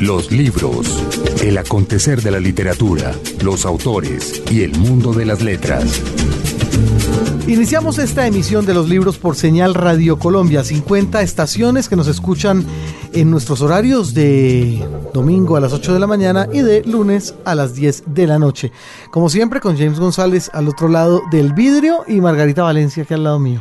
[0.00, 1.02] Los libros,
[1.42, 6.00] el acontecer de la literatura, los autores y el mundo de las letras.
[7.46, 12.64] Iniciamos esta emisión de los libros por señal Radio Colombia, 50 estaciones que nos escuchan
[13.12, 17.54] en nuestros horarios de domingo a las 8 de la mañana y de lunes a
[17.54, 18.72] las 10 de la noche.
[19.10, 23.24] Como siempre con James González al otro lado del vidrio y Margarita Valencia aquí al
[23.24, 23.60] lado mío.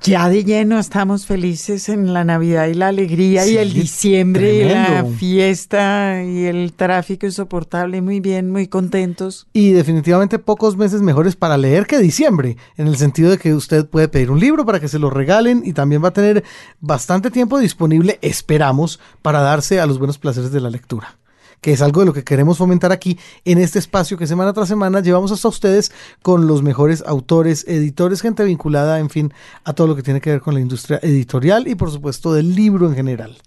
[0.00, 4.64] Ya de lleno estamos felices en la Navidad y la alegría y el diciembre y
[4.64, 8.00] la fiesta y el tráfico insoportable.
[8.00, 9.46] Muy bien, muy contentos.
[9.52, 13.86] Y definitivamente pocos meses mejores para leer que diciembre, en el sentido de que usted
[13.86, 16.44] puede pedir un libro para que se lo regalen y también va a tener
[16.80, 21.18] bastante tiempo disponible, esperamos, para darse a los buenos placeres de la lectura
[21.64, 24.68] que es algo de lo que queremos fomentar aquí en este espacio que semana tras
[24.68, 29.32] semana llevamos hasta ustedes con los mejores autores, editores, gente vinculada, en fin,
[29.64, 32.54] a todo lo que tiene que ver con la industria editorial y por supuesto del
[32.54, 33.38] libro en general.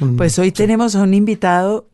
[0.00, 1.86] Mm, pues hoy tenemos a un invitado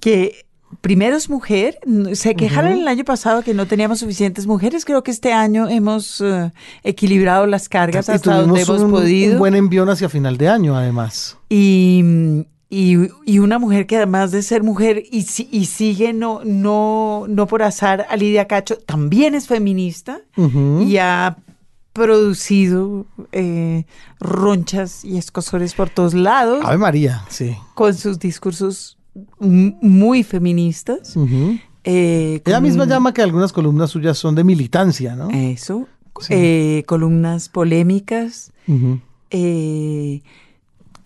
[0.00, 0.46] que
[0.80, 1.78] primero es mujer.
[2.14, 4.86] Se quejaron el año pasado que no teníamos suficientes mujeres.
[4.86, 6.50] Creo que este año hemos eh,
[6.82, 9.34] equilibrado las cargas hasta donde hemos podido.
[9.34, 11.36] Un buen envión hacia final de año, además.
[11.50, 17.46] Y, y, una mujer que además de ser mujer y, y sigue no, no, no
[17.46, 21.38] por azar a Lidia Cacho, también es feminista y ha
[21.94, 23.84] producido eh,
[24.20, 26.62] ronchas y escosores por todos lados.
[26.64, 27.56] Ave María, sí.
[27.74, 28.98] Con sus discursos
[29.38, 31.14] muy feministas.
[31.84, 35.30] Eh, Ella misma llama que algunas columnas suyas son de militancia, ¿no?
[35.30, 35.88] Eso.
[36.28, 38.52] Eh, columnas polémicas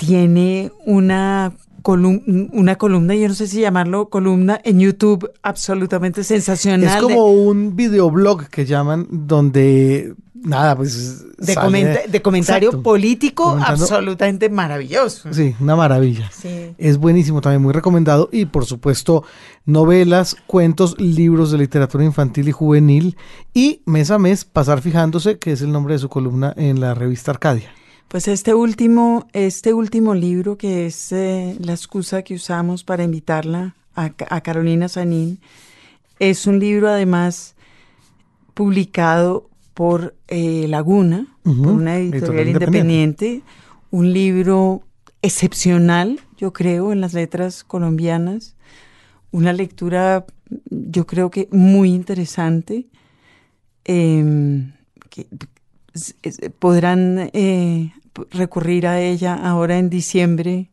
[0.06, 1.52] tiene una,
[1.84, 6.96] una columna, yo no sé si llamarlo columna, en YouTube absolutamente sensacional.
[6.96, 11.24] Es como un videoblog que llaman donde nada, pues.
[11.38, 15.32] De, comentario político absolutamente maravilloso.
[15.32, 16.30] Sí, una maravilla.
[16.78, 18.28] Es buenísimo, también muy recomendado.
[18.32, 19.22] Y por supuesto,
[19.64, 23.16] novelas, cuentos, libros de literatura infantil y juvenil.
[23.54, 26.94] Y mes a mes, pasar fijándose, que es el nombre de su columna en la
[26.94, 27.72] revista Arcadia.
[28.12, 33.74] Pues este último, este último libro, que es eh, la excusa que usamos para invitarla
[33.94, 34.10] a,
[34.42, 35.40] Carolina Sanín,
[36.18, 37.54] es un libro además
[38.52, 43.40] publicado por eh, Laguna, por una editorial, independiente,
[43.90, 44.82] un libro
[45.22, 48.56] excepcional, yo creo, en las letras colombianas,
[49.30, 50.26] una lectura,
[50.68, 52.88] yo creo que muy interesante,
[53.86, 54.72] em,
[55.08, 55.26] que
[56.58, 57.92] podrán eh,
[58.30, 60.70] recurrir a ella ahora en diciembre,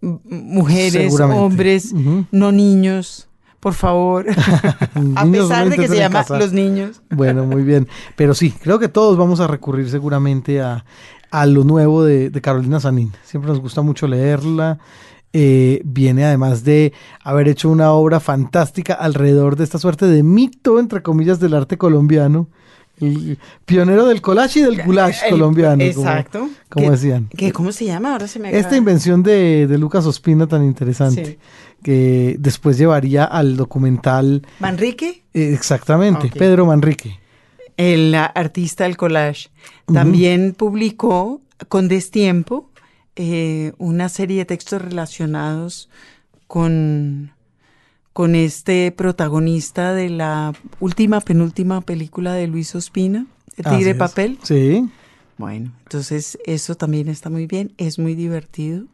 [0.00, 1.92] mujeres, hombres,
[2.30, 3.28] no niños,
[3.60, 4.26] por favor,
[5.16, 7.00] a pesar de que se llama Los Niños.
[7.10, 10.84] Bueno, muy bien, pero sí, creo que todos vamos a recurrir seguramente a,
[11.30, 13.12] a lo nuevo de, Carolina Sanín.
[13.24, 14.78] Siempre nos gusta mucho leerla.
[15.32, 16.92] Eh, viene además de
[17.24, 21.76] haber hecho una obra fantástica alrededor de esta suerte de mito, entre comillas, del arte
[21.76, 22.48] colombiano
[23.00, 25.82] el pionero del collage y del goulash colombiano.
[25.82, 26.48] Exacto.
[26.68, 27.28] Como, decían.
[27.52, 28.12] ¿Cómo se llama?
[28.12, 31.38] Ahora se me Esta invención de, Lucas Ospina tan interesante.
[31.82, 34.46] Que después llevaría al documental.
[34.58, 35.22] ¿Manrique?
[35.34, 37.20] Eh, exactamente, Pedro Manrique.
[37.76, 39.50] El artista del collage.
[39.92, 42.70] También publicó con Destiempo
[43.16, 45.90] eh, una serie de textos relacionados
[46.46, 47.32] con
[48.14, 53.26] con este protagonista de la última, penúltima película de Luis Ospina,
[53.56, 54.38] El Tigre de Papel.
[54.44, 54.88] Sí.
[55.36, 58.84] Bueno, entonces eso también está muy bien, es muy divertido.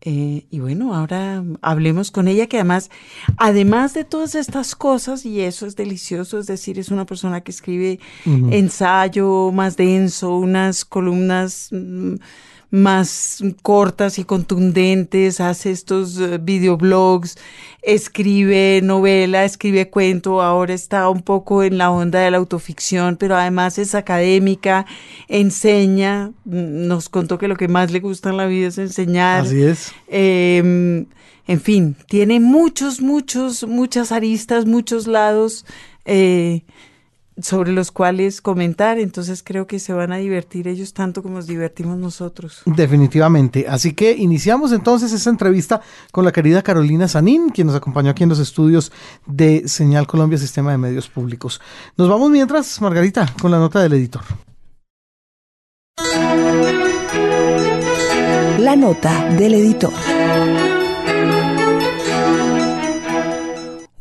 [0.00, 2.90] Eh, y bueno, ahora hablemos con ella, que además,
[3.38, 7.52] además de todas estas cosas, y eso es delicioso, es decir, es una persona que
[7.52, 11.68] escribe ensayo más denso, unas columnas...
[11.70, 12.16] Mm,
[12.74, 17.38] más cortas y contundentes, hace estos eh, videoblogs,
[17.82, 23.36] escribe novela, escribe cuento, ahora está un poco en la onda de la autoficción, pero
[23.36, 24.86] además es académica,
[25.28, 29.42] enseña, mm, nos contó que lo que más le gusta en la vida es enseñar.
[29.42, 29.92] Así es.
[30.08, 31.06] Em,
[31.46, 35.64] en fin, tiene muchos, muchos, muchas aristas, muchos lados.
[36.06, 36.64] Eh,
[37.40, 41.46] sobre los cuales comentar, entonces creo que se van a divertir ellos tanto como nos
[41.46, 42.62] divertimos nosotros.
[42.64, 43.66] Definitivamente.
[43.68, 45.80] Así que iniciamos entonces esta entrevista
[46.12, 48.92] con la querida Carolina Sanín, quien nos acompañó aquí en los estudios
[49.26, 51.60] de Señal Colombia Sistema de Medios Públicos.
[51.96, 54.22] Nos vamos mientras, Margarita, con la nota del editor.
[58.58, 59.92] La nota del editor.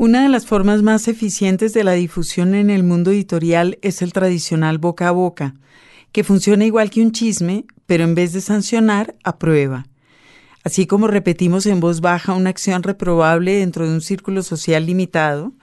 [0.04, 4.12] Una de las formas más eficientes de la difusión en el mundo editorial es el
[4.12, 5.56] tradicional boca a boca.
[6.12, 9.86] que funciona igual que un chisme, pero en vez de sancionar, aprueba.
[10.66, 15.54] Así como repetimos en voz baja una acción reprobable dentro de un círculo social limitado,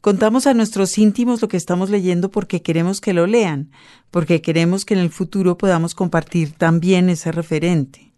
[0.00, 3.70] contamos a nuestros íntimos lo que estamos leyendo porque queremos que lo lean,
[4.10, 8.10] porque queremos que en el futuro podamos compartir también ese referente.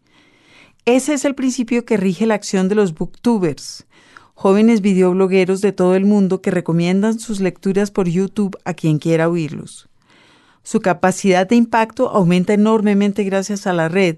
[0.85, 3.87] Ese es el principio que rige la acción de los booktubers,
[4.35, 9.29] jóvenes videoblogueros de todo el mundo que recomiendan sus lecturas por YouTube a quien quiera
[9.29, 9.89] oírlos.
[10.63, 14.17] Su capacidad de impacto aumenta enormemente gracias a la red,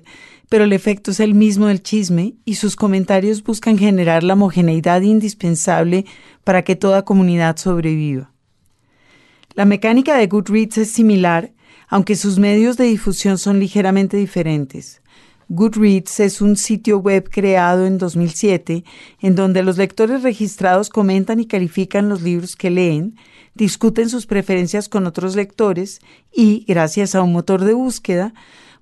[0.49, 5.03] pero el efecto es el mismo del chisme y sus comentarios buscan generar la homogeneidad
[5.03, 6.07] indispensable
[6.45, 8.31] para que toda comunidad sobreviva.
[9.55, 11.53] La mecánica de Goodreads es similar,
[11.89, 15.03] aunque sus medios de difusión son ligeramente diferentes.
[15.49, 18.85] Goodreads es un sitio web creado en 2007
[19.21, 23.17] en donde los lectores registrados comentan y califican los libros que leen,
[23.55, 26.01] discuten sus preferencias con otros lectores
[26.33, 28.35] y, gracias a un motor de búsqueda,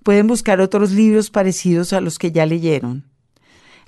[0.03, 3.05] pueden buscar otros libros parecidos a los que ya leyeron.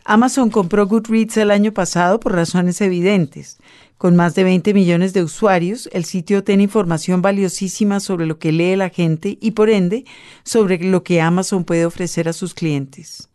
[0.05, 3.59] Amazon compró Goodreads el año pasado por razones evidentes.
[3.99, 8.53] Con más de 20 millones de usuarios, el sitio tiene información valiosísima sobre lo que
[8.53, 10.05] lee la gente y por ende
[10.45, 13.31] sobre lo que Amazon puede ofrecer a sus clientes.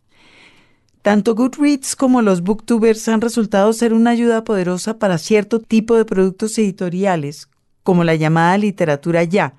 [1.02, 6.04] Tanto Goodreads como los booktubers han resultado ser una ayuda poderosa para cierto tipo de
[6.04, 7.48] productos editoriales,
[7.82, 9.54] como la llamada literatura ya,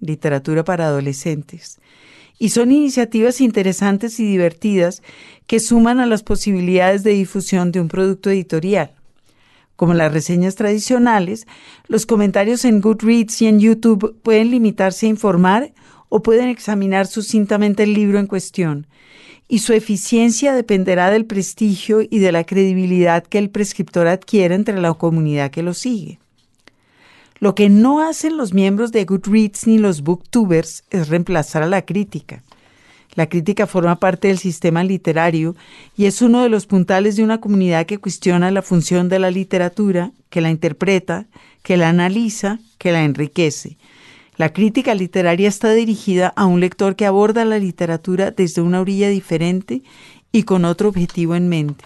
[0.00, 1.78] literatura para adolescentes.
[2.38, 5.02] Y son iniciativas interesantes y divertidas
[5.46, 8.97] que suman a las posibilidades de difusión de un producto editorial.
[9.78, 11.46] Como las reseñas tradicionales,
[11.86, 15.72] los comentarios en Goodreads y en YouTube pueden limitarse a informar
[16.08, 18.88] o pueden examinar sucintamente el libro en cuestión,
[19.46, 24.80] y su eficiencia dependerá del prestigio y de la credibilidad que el prescriptor adquiere entre
[24.80, 26.18] la comunidad que lo sigue.
[27.38, 31.82] Lo que no hacen los miembros de Goodreads ni los booktubers es reemplazar a la
[31.82, 32.42] crítica.
[33.18, 35.56] La crítica forma parte del sistema literario
[35.96, 39.32] y es uno de los puntales de una comunidad que cuestiona la función de la
[39.32, 41.26] literatura, que la interpreta,
[41.64, 43.76] que la analiza, que la enriquece.
[44.36, 49.08] La crítica literaria está dirigida a un lector que aborda la literatura desde una orilla
[49.08, 49.82] diferente
[50.30, 51.84] y con otro objetivo en mente.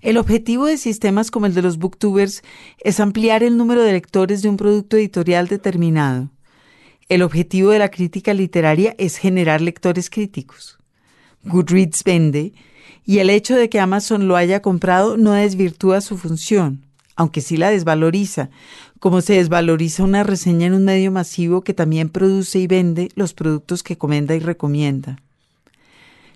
[0.00, 2.44] El objetivo de sistemas como el de los booktubers
[2.78, 6.30] es ampliar el número de lectores de un producto editorial determinado.
[7.10, 10.78] El objetivo de la crítica literaria es generar lectores críticos.
[11.42, 12.52] Goodreads vende
[13.04, 16.84] y el hecho de que Amazon lo haya comprado no desvirtúa su función,
[17.16, 18.48] aunque sí la desvaloriza,
[19.00, 23.34] como se desvaloriza una reseña en un medio masivo que también produce y vende los
[23.34, 25.18] productos que comenda y recomienda.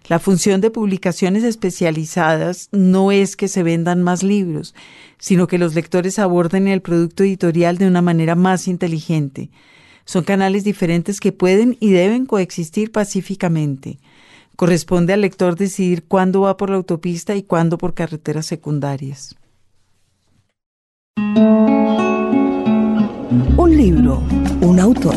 [0.09, 4.75] La función de publicaciones especializadas no es que se vendan más libros,
[5.19, 9.51] sino que los lectores aborden el producto editorial de una manera más inteligente,
[10.05, 13.99] son canales diferentes que pueden y deben coexistir pacíficamente.
[14.57, 19.37] Corresponde al lector decidir cuándo va por la autopista y cuándo por carreteras secundarias.
[23.57, 24.23] Un libro,
[24.61, 25.17] un autor.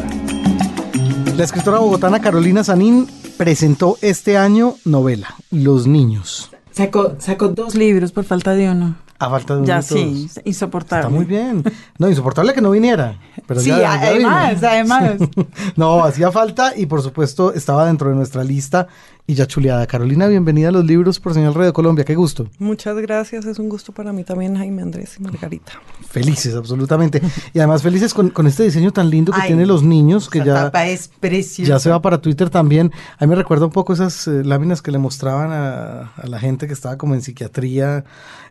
[1.35, 3.07] La escritora bogotana Carolina Sanín
[3.37, 6.49] presentó este año novela, Los Niños.
[6.71, 8.95] Sacó, sacó dos libros por falta de uno.
[9.19, 11.05] A falta de Ya sí, insoportable.
[11.07, 11.63] Está muy bien.
[11.97, 13.15] No, insoportable que no viniera.
[13.47, 14.67] Pero sí, ya- ya además, vino.
[14.69, 15.13] además.
[15.75, 18.87] no, hacía falta y por supuesto estaba dentro de nuestra lista
[19.29, 19.85] y ya chuleada.
[19.87, 22.05] Carolina, bienvenida a los libros por Señal Radio Colombia.
[22.05, 22.47] Qué gusto.
[22.59, 25.73] Muchas gracias, es un gusto para mí también, Jaime Andrés y Margarita.
[26.09, 27.21] Felices, absolutamente.
[27.53, 30.39] Y además felices con, con este diseño tan lindo que Ay, tienen los niños, que
[30.39, 31.69] ya, tapa es preciosa.
[31.69, 32.91] ya se va para Twitter también.
[33.17, 36.39] A mí me recuerda un poco esas eh, láminas que le mostraban a, a la
[36.39, 38.05] gente que estaba como en psiquiatría.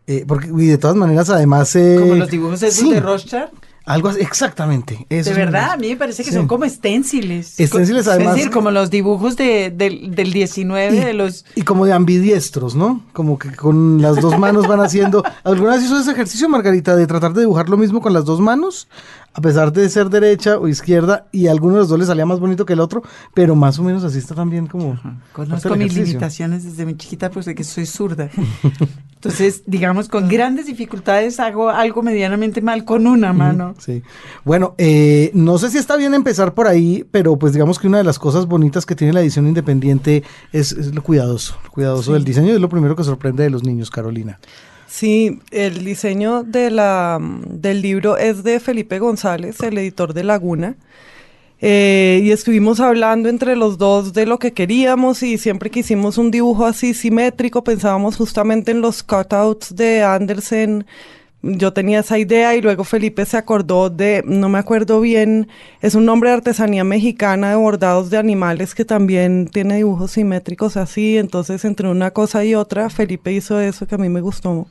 [0.07, 1.75] eh, porque, y de todas maneras, además...
[1.75, 3.49] eh, Como los dibujos esos sí, de Rothschild.
[3.87, 5.07] Algo así, exactamente.
[5.09, 6.37] eso De verdad, a mí me parece que Sí.
[6.37, 7.59] son como esténciles.
[7.61, 11.45] Esténciles, Co- además- Es decir, como los dibujos de, del, del 19, de los...
[11.55, 13.01] Y como de ambidiestros, ¿no?
[13.13, 15.23] Como que con las dos manos van haciendo.
[15.45, 18.41] ¿Alguna vez hizo ese ejercicio, Margarita, de tratar de dibujar lo mismo con las dos
[18.41, 18.89] manos?
[19.35, 22.25] A pesar de ser derecha o izquierda, y a alguno de los dos le salía
[22.27, 23.03] más bonito que el otro,
[23.35, 24.95] pero más o menos así está también como.
[24.95, 28.31] parte Conozco mis limitaciones desde muy chiquita, pues de que soy zurda.
[29.27, 33.75] Entonces, digamos, con grandes dificultades hago algo medianamente mal con una mano.
[33.77, 34.05] Sí.
[34.45, 37.99] Bueno, eh, no sé si está bien empezar por ahí, pero pues digamos que una
[37.99, 42.13] de las cosas bonitas que tiene la edición independiente es, es lo cuidadoso, lo cuidadoso
[42.13, 44.39] del diseño es lo primero que sorprende de los niños, Carolina.
[44.87, 50.77] Sí, el diseño de la, del libro es de Felipe González, el editor de Laguna.
[51.61, 56.19] Eh, y estuvimos hablando entre los dos de lo que queríamos y siempre que hicimos
[56.19, 60.87] un dibujo así simétrico pensábamos justamente en los cutouts de Andersen.
[61.43, 65.49] Yo tenía esa idea y luego Felipe se acordó de, no me acuerdo bien,
[65.81, 70.77] es un nombre de artesanía mexicana de bordados de animales que también tiene dibujos simétricos
[70.77, 74.67] así, entonces entre una cosa y otra Felipe hizo eso que a mí me gustó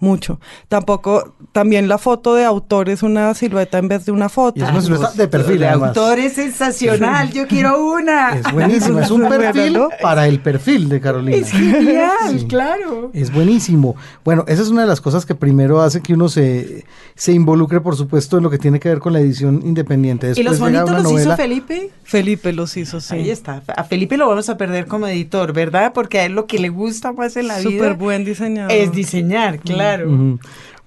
[0.00, 0.40] mucho.
[0.68, 4.60] Tampoco, también la foto de autor es una silueta en vez de una foto.
[4.60, 5.88] Y es una silueta de perfil, además.
[5.96, 8.36] autor es sensacional, yo quiero una.
[8.36, 11.36] Es buenísimo, es un perfil para el perfil de Carolina.
[11.36, 12.46] Es genial, Sí.
[12.46, 13.10] claro.
[13.12, 13.96] Es buenísimo.
[14.24, 17.80] Bueno, esa es una de las cosas que primero hace que uno se, se involucre,
[17.80, 20.32] por supuesto, en lo que tiene que ver con la edición independiente.
[20.36, 21.90] ¿Y los Después bonitos los hizo Felipe?
[22.04, 23.14] Felipe los hizo, sí.
[23.14, 23.62] Ahí está.
[23.76, 25.92] A Felipe lo vamos a perder como editor, ¿verdad?
[25.92, 28.72] Porque a él lo que le gusta más en la Súper vida buen diseñador.
[28.72, 29.87] es diseñar, claro.
[30.06, 30.38] Ujú.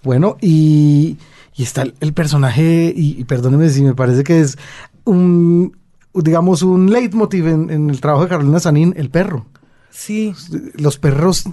[0.03, 1.17] Bueno, y,
[1.55, 4.57] y está el, personaje, y, y perdóneme si me parece que es
[5.05, 5.77] un,
[6.13, 9.45] digamos, un leitmotiv en, en el trabajo de Carolina Sanín, el perro.
[9.89, 10.33] Sí.
[10.75, 11.43] Los perros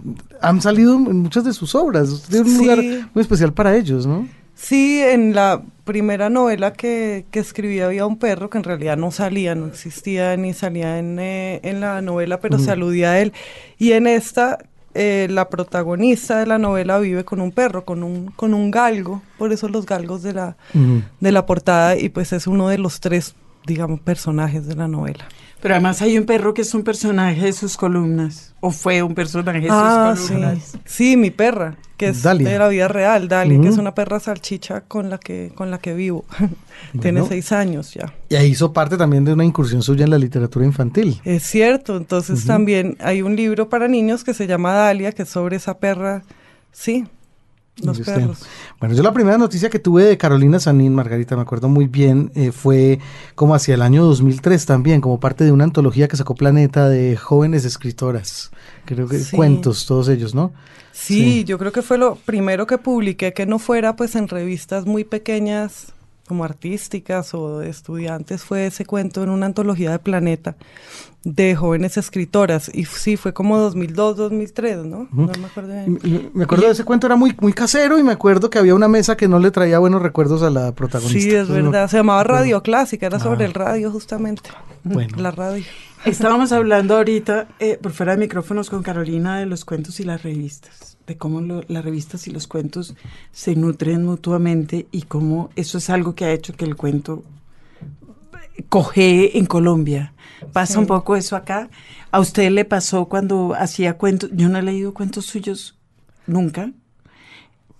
[0.40, 2.24] han salido en muchas de sus obras.
[2.30, 2.62] Tiene un Sí.
[2.62, 2.78] lugar
[3.14, 4.28] muy especial para ellos, ¿no?
[4.54, 9.10] Sí, en la primera novela que, que escribí había un perro que en realidad no
[9.12, 13.32] salía, no existía ni salía en, eh, en la novela, pero se aludía a él.
[13.78, 14.58] Y en esta,
[15.00, 19.22] eh, la protagonista de la novela vive con un perro, con un, con un galgo,
[19.38, 20.56] por eso los galgos de la,
[21.20, 25.28] de la portada, y pues es uno de los tres, digamos, personajes de la novela.
[25.60, 28.54] Pero además hay un perro que es un personaje de sus columnas.
[28.60, 30.32] O fue un personaje de Ah, sus sí.
[30.34, 30.78] columnas.
[30.84, 32.48] Sí, mi perra, que es Dalia.
[32.48, 33.80] de la vida real, Dalia, que es Ujú.
[33.82, 36.24] una perra salchicha con la que, con la que vivo.
[36.92, 37.02] Bueno.
[37.02, 38.14] Tiene seis años ya.
[38.28, 41.20] Y ahí hizo parte también de una incursión suya en la literatura infantil.
[41.24, 45.28] Es cierto, entonces también hay un libro para niños que se llama Dalia, que es
[45.28, 46.22] sobre esa perra,
[46.70, 47.04] sí,
[47.82, 48.38] los perros.
[48.80, 52.30] Bueno, yo la primera noticia que tuve de Carolina Sanín, Margarita, me acuerdo muy bien,
[52.34, 52.98] eh, fue
[53.34, 57.16] como hacia el año 2003 también, como parte de una antología que sacó Planeta de
[57.16, 58.50] jóvenes escritoras.
[58.84, 59.36] Creo que Sí.
[59.36, 60.52] cuentos, todos ellos, ¿no?
[60.92, 61.44] Sí, Sí.
[61.44, 65.04] yo creo que fue lo primero que publiqué que no fuera pues en revistas muy
[65.04, 65.92] pequeñas
[66.28, 70.54] como artísticas o de estudiantes, fue ese cuento en una antología de Planeta
[71.24, 72.70] de jóvenes escritoras.
[72.72, 75.08] Y sí, fue como 2002, 2003, ¿no?
[75.10, 75.98] No me acuerdo Y bien.
[76.02, 78.58] me- y me acuerdo de ese cuento, era muy, muy casero y me acuerdo que
[78.58, 81.18] había una mesa que no le traía buenos recuerdos a la protagonista.
[81.20, 81.88] Sí, es Entonces, no- verdad.
[81.90, 83.48] Se llamaba Radio Clásica, era sobre Ah.
[83.48, 84.50] el radio justamente.
[84.84, 85.16] Bueno.
[85.18, 85.64] La radio.
[86.04, 90.22] Estábamos hablando ahorita, eh, por fuera de micrófonos, con Carolina de los cuentos y las
[90.22, 92.94] revistas, de cómo lo- las revistas y los cuentos
[93.32, 97.24] se nutren mutuamente y cómo eso es algo que ha hecho que el cuento
[98.68, 100.12] coge en Colombia.
[100.52, 100.78] Pasa Sí.
[100.78, 101.70] un poco eso acá.
[102.12, 104.30] ¿A usted le pasó cuando hacía cuentos?
[104.34, 105.76] Yo no he leído cuentos suyos
[106.26, 106.70] nunca.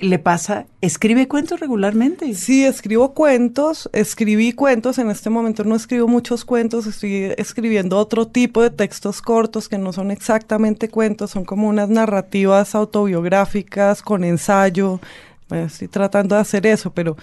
[0.01, 0.67] ¿Le pasa?
[0.81, 2.33] ¿Escribe cuentos regularmente?
[2.35, 8.29] Sí, escribo cuentos, escribí cuentos, en este momento no escribo muchos cuentos, estoy escribiendo otro
[8.29, 14.23] tipo de textos cortos que no son exactamente cuentos, son como unas narrativas autobiográficas con
[14.23, 15.01] ensayo.
[15.49, 17.17] Bueno, estoy tratando de hacer eso, pero,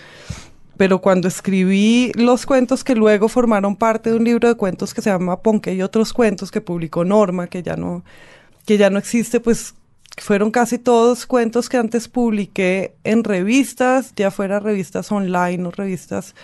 [0.75, 5.01] pero cuando escribí los cuentos que luego formaron parte de un libro de cuentos que
[5.01, 8.03] se llama Ponque y otros cuentos que publicó Norma, que ya no,
[8.65, 9.75] que ya no existe, pues
[10.18, 16.36] fueron casi todos cuentos que antes publiqué en revistas, ya fuera revistas online o revistas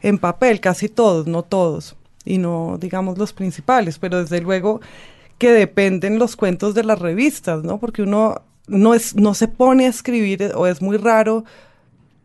[0.00, 4.80] en papel, casi todos, no todos, y no digamos los principales, pero desde luego
[5.38, 7.78] que dependen los cuentos de las revistas, ¿no?
[7.78, 11.44] Porque uno no es no se pone a escribir o es muy raro,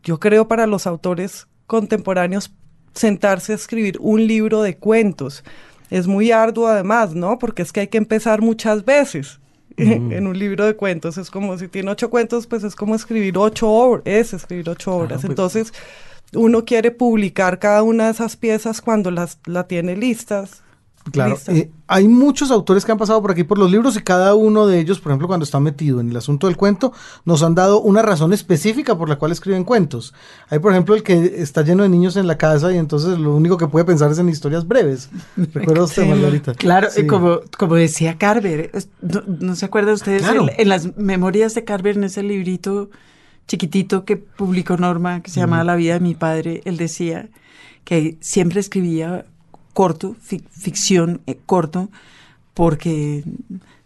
[0.04, 2.52] yo creo para los autores contemporáneos
[2.94, 5.44] sentarse a escribir un libro de cuentos.
[5.90, 7.40] Es muy arduo además, ¿no?
[7.40, 9.40] Porque es que hay que empezar muchas veces
[9.78, 11.18] en un libro de cuentos.
[11.18, 14.96] Es como si tiene ocho cuentos, pues es como escribir ocho obras, es escribir ocho
[14.96, 15.22] obras.
[15.22, 15.74] pues- Entonces,
[16.36, 20.62] uno quiere publicar cada una de esas piezas cuando las la tiene listas.
[21.12, 24.36] Claro, eh, hay muchos autores que han pasado por aquí por los libros y cada
[24.36, 26.94] uno de ellos, por ejemplo, cuando está metido en el asunto del cuento,
[27.26, 30.14] nos han dado una razón específica por la cual escriben cuentos.
[30.50, 33.36] Hay, por ejemplo, el que está lleno de niños en la casa y entonces lo
[33.36, 35.10] único que puede pensar es en historias breves.
[35.54, 36.06] ¿Recuerda usted.
[36.08, 36.54] Margarita?
[36.54, 37.06] Claro, Sí.
[37.06, 40.44] como, como decía Carver, no, no se acuerdan ustedes Claro.
[40.44, 42.90] en, en las memorias de Carver, en ese librito
[43.48, 47.30] chiquitito que publicó Norma, que se llamaba La vida de mi padre, él decía
[47.84, 49.26] que siempre escribía
[49.74, 51.90] corto, fic- ficción eh, corto,
[52.54, 53.24] porque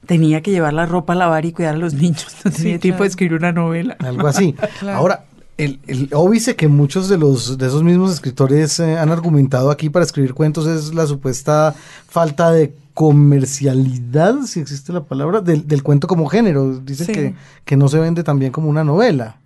[0.06, 2.80] tenía que llevar la ropa a lavar y cuidar a los niños, no Sí, tenía
[2.80, 3.04] tiempo claro.
[3.04, 3.96] de escribir una novela.
[4.00, 4.54] Algo así.
[4.80, 4.98] Claro.
[4.98, 5.26] Ahora,
[5.58, 9.90] el, el óbice que muchos de los de esos mismos escritores eh, han argumentado aquí
[9.90, 11.74] para escribir cuentos es la supuesta
[12.08, 16.80] falta de comercialidad, si existe la palabra, del, del cuento como género.
[16.80, 17.12] Dicen Sí.
[17.14, 19.38] que, que no se vende tan bien como una novela.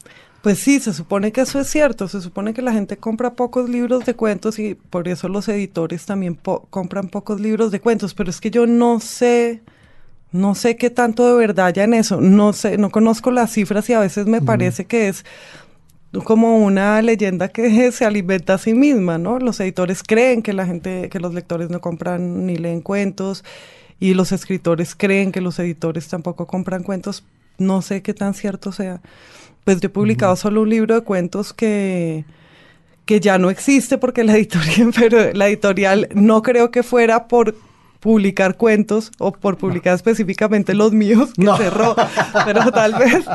[0.41, 3.69] Pues sí, se supone que eso es cierto, se supone que la gente compra pocos
[3.69, 8.15] libros de cuentos y por eso los editores también po- compran pocos libros de cuentos,
[8.15, 9.61] pero es que yo no sé,
[10.31, 13.89] no sé qué tanto de verdad ya en eso, no sé, no conozco las cifras
[13.89, 15.25] y a veces me parece que es
[16.23, 19.39] como una leyenda que se alimenta a sí misma, ¿no?
[19.39, 23.43] Los editores creen que la gente, que los lectores no compran ni leen cuentos
[23.99, 27.23] y los escritores creen que los editores tampoco compran cuentos.
[27.57, 29.01] No sé qué tan cierto sea.
[29.63, 32.25] Pues yo he publicado solo un libro de cuentos que,
[33.05, 37.55] que ya no existe porque la editorial, pero la editorial no creo que fuera por
[38.01, 41.95] publicar cuentos o por publicar específicamente los míos que cerró,
[42.45, 43.25] pero tal vez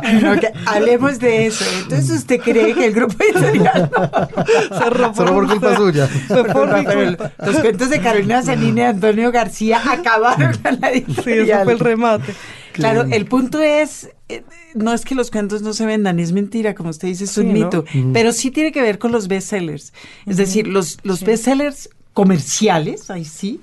[0.67, 1.65] hablemos de eso.
[1.83, 3.89] Entonces usted cree que el grupo editorial
[4.77, 6.09] cerró por, culpa suya.
[6.29, 11.47] Los cuentos de Carolina Zanini y Antonio García acabaron con la editorial.
[11.47, 12.35] Sí, eso fue el remate.
[12.77, 16.75] Claro, el punto es, eh, no es que los cuentos no se vendan, es mentira,
[16.75, 19.93] como usted dice, es un mito, pero sí tiene que ver con los bestsellers.
[20.27, 23.61] Es decir, los, los bestsellers comerciales, ahí sí,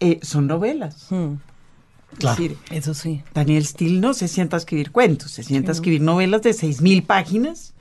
[0.00, 1.06] eh, son novelas.
[1.10, 1.34] Hmm.
[2.18, 2.54] Claro.
[2.70, 3.22] eso sí.
[3.34, 6.80] Daniel Steele no se sienta a escribir cuentos, se sienta a escribir novelas de seis
[6.80, 7.74] mil páginas.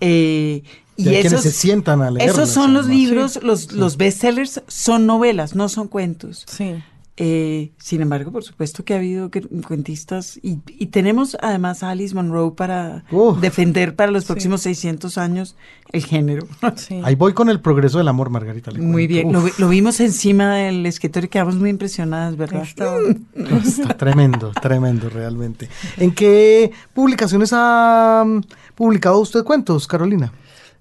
[0.00, 0.62] Eh,
[0.96, 2.28] y, esos, se sientan a leer.
[2.28, 6.44] Esos son los libros, los, los bestsellers son novelas, no son cuentos.
[6.46, 6.74] Sí.
[7.16, 9.30] Eh, sin embargo, por supuesto que ha habido
[9.66, 13.04] cuentistas y, tenemos además a Alice Monroe para
[13.40, 15.56] defender para los próximos 600 años
[15.92, 16.46] el género.
[17.04, 18.70] Ahí voy con el progreso del amor, Margarita.
[18.72, 22.62] muy bien, lo, vimos encima del escritorio y quedamos muy impresionadas, ¿verdad?
[23.66, 25.68] Está, tremendo, tremendo realmente.
[25.98, 28.40] ¿En qué publicaciones ha mm,
[28.74, 30.32] publicado usted cuentos, Carolina?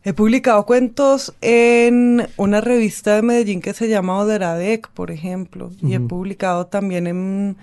[0.03, 5.93] He publicado cuentos en una revista de Medellín que se llama Oderadec, por ejemplo, y
[5.93, 7.57] he publicado también en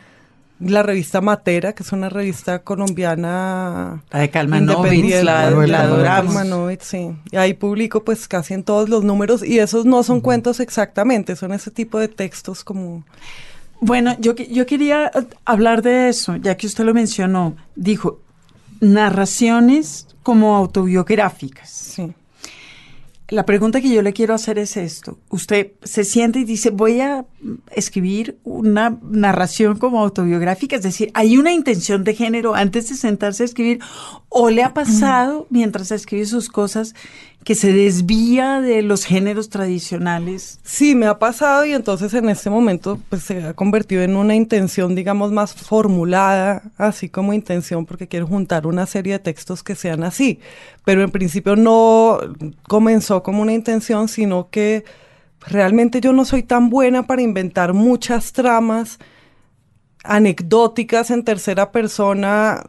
[0.60, 6.78] la revista Matera, que es una revista colombiana la de Calmanovich, la, la, adoramos.
[6.80, 7.10] sí.
[7.30, 11.36] Y ahí publico pues casi en todos los números y esos no son cuentos exactamente,
[11.36, 13.04] son ese tipo de textos como...
[13.80, 15.10] Bueno, yo, yo quería
[15.44, 17.56] hablar de eso, ya que usted lo mencionó.
[17.74, 18.20] Dijo,
[18.80, 21.68] narraciones como autobiográficas.
[21.68, 22.14] Sí.
[23.28, 25.18] La pregunta que yo le quiero hacer es esto.
[25.30, 27.24] Usted se siente y dice, voy a
[27.72, 33.42] escribir una narración como autobiográfica, es decir, hay una intención de género antes de sentarse
[33.42, 33.80] a escribir,
[34.28, 36.94] o le ha pasado mientras escribe sus cosas
[37.46, 40.58] que se desvía de los géneros tradicionales.
[40.64, 44.34] Sí, me ha pasado y entonces en este momento pues se ha convertido en una
[44.34, 49.76] intención, digamos, más formulada, así como intención, porque quiero juntar una serie de textos que
[49.76, 50.40] sean así.
[50.84, 52.18] Pero en principio no
[52.66, 54.84] comenzó como una intención, sino que
[55.38, 58.98] realmente yo no soy tan buena para inventar muchas tramas
[60.02, 62.64] anecdóticas en tercera persona,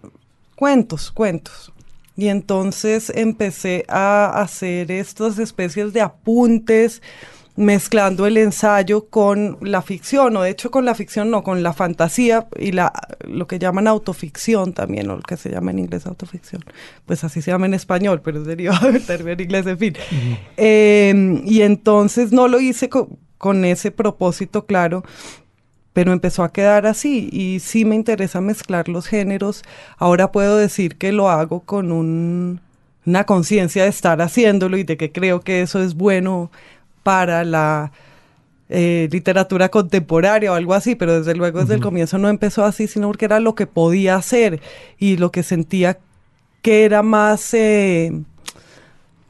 [0.55, 1.73] cuentos, cuentos.
[2.17, 7.03] Y entonces empecé a hacer estas especies de apuntes,
[7.56, 11.73] mezclando el ensayo con la ficción, o de hecho con la ficción no, con la
[11.73, 12.91] fantasía y la
[13.27, 16.63] lo que llaman autoficción también, o lo que se llama en inglés autoficción.
[17.06, 19.93] Pues así se llama en español, pero es derivado del término en inglés, en fin.
[20.56, 25.03] Em, y entonces no lo hice con ese propósito claro,
[25.97, 29.63] pero empezó a quedar así y sí me interesa mezclar los géneros.
[29.97, 35.12] Ahora puedo decir que lo hago con una conciencia de estar haciéndolo y de que
[35.12, 36.51] creo que eso es bueno
[37.01, 37.91] para la
[38.69, 42.86] eh, literatura contemporánea o algo así, pero desde luego desde el comienzo no empezó así,
[42.86, 44.62] sino porque era lo que podía hacer
[44.99, 45.97] y lo que sentía
[46.62, 47.55] que era más...
[47.55, 48.12] Eh,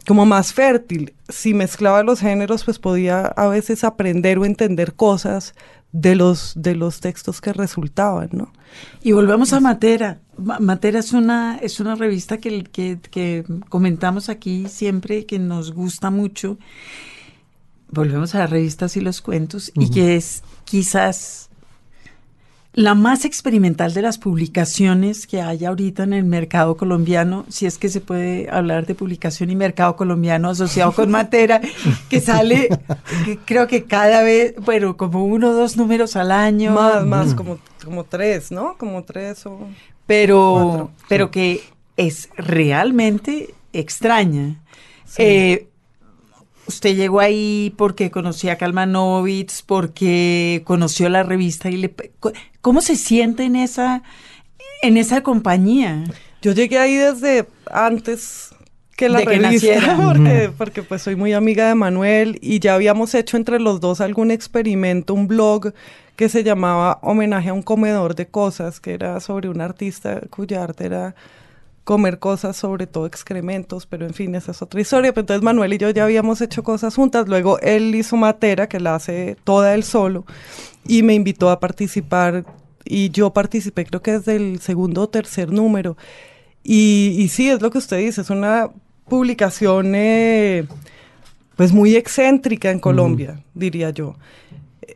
[0.05, 1.13] como más fértil.
[1.27, 5.53] Si mezclaba los géneros, pues podía a veces aprender o entender cosas
[5.91, 8.51] de los, de los textos que resultaban, ¿no?
[9.01, 10.19] Y volvemos a Matera.
[10.37, 16.57] Matera es una, es una revista que, que, comentamos aquí siempre, que nos gusta mucho.
[17.89, 21.46] Volvemos a las revistas y los cuentos, y que es quizás
[22.77, 27.79] la más experimental de las publicaciones que hay ahorita en el mercado colombiano, si es
[27.79, 31.59] que se puede hablar de publicación y mercado colombiano asociado con Matera,
[32.07, 32.69] que sale,
[33.45, 36.73] creo que cada vez, bueno, como uno o dos números al año.
[36.73, 38.77] Más, más, como, como tres, ¿no?
[38.77, 39.67] Como tres o...
[40.05, 41.63] Pero, pero que
[41.97, 44.61] es realmente extraña.
[45.17, 45.67] Eh,
[46.67, 51.93] usted llegó ahí porque conocía a Kalmanovitz, porque conoció la revista y le
[52.61, 54.03] ¿cómo se siente en esa
[54.81, 56.03] en esa compañía?
[56.41, 58.49] Yo llegué ahí desde antes
[58.95, 63.37] que la revista, porque, porque pues soy muy amiga de Manuel y ya habíamos hecho
[63.37, 65.73] entre los dos algún experimento, un blog
[66.15, 70.63] que se llamaba Homenaje a un comedor de cosas, que era sobre un artista cuya
[70.63, 71.15] arte era
[71.87, 75.13] comer cosas, sobre todo excrementos, pero en fin, esa es otra historia.
[75.13, 78.81] Pero entonces Manuel y yo ya habíamos hecho cosas juntas, luego él hizo Matera, que
[78.81, 80.25] la hace toda él solo,
[80.85, 82.43] y me invitó a participar,
[82.83, 85.95] y yo participé creo que desde el segundo o tercer número.
[86.61, 88.69] Y, y sí, es lo que usted dice, es una
[89.07, 90.65] publicación eh,
[91.55, 94.17] pues muy excéntrica en Colombia, diría yo.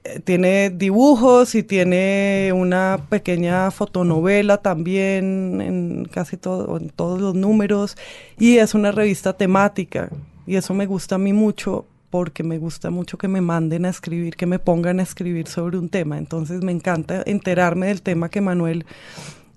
[0.04, 7.36] Eh, Tiene dibujos y tiene una pequeña fotonovela también en casi todo, en todos los
[7.36, 7.98] números
[8.40, 10.10] y es una revista temática
[10.48, 13.90] y eso me gusta a mí mucho porque me gusta mucho que me manden a
[13.90, 16.18] escribir, que me pongan a escribir sobre un tema.
[16.18, 18.86] Entonces me encanta enterarme del tema que Manuel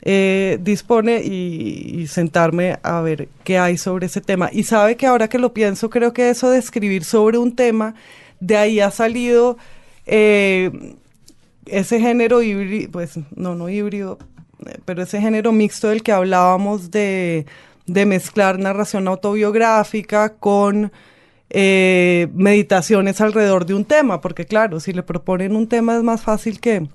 [0.03, 4.51] eh, dispone y, y sentarme a ver qué hay sobre ese tema.
[4.53, 7.97] Y sabe que ahora que lo pienso, creo que eso de escribir sobre un tema,
[8.39, 9.57] de ahí ha salido
[10.07, 10.97] eh,
[11.67, 14.19] ese género híbrido, pues no, no híbrido,
[14.67, 17.47] eh, pero ese género mixto del que hablábamos de,
[17.87, 20.93] de mezclar narración autobiográfica con
[21.51, 26.23] eh, meditaciones alrededor de un tema, porque claro, si le proponen un tema es más
[26.23, 26.89] fácil que,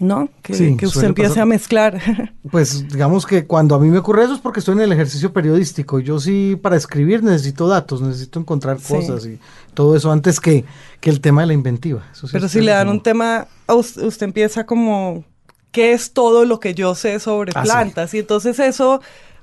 [0.00, 0.28] ¿no?
[0.42, 1.42] Que, Sí, que usted empiece pasar.
[1.42, 2.00] a mezclar.
[2.50, 5.32] Pues digamos que cuando a mí me ocurre eso es porque estoy en el ejercicio
[5.32, 6.00] periodístico.
[6.00, 8.92] Yo sí, para escribir necesito datos, necesito encontrar Sí.
[8.94, 9.38] cosas y
[9.74, 10.64] todo eso antes que,
[11.00, 12.04] que el tema de la inventiva.
[12.12, 15.24] Eso sí Pero si le dan un tema, usted empieza como,
[15.70, 17.68] ¿qué es todo lo que yo sé sobre Ah, sí.
[17.70, 18.12] plantas?
[18.12, 19.00] Y entonces eso,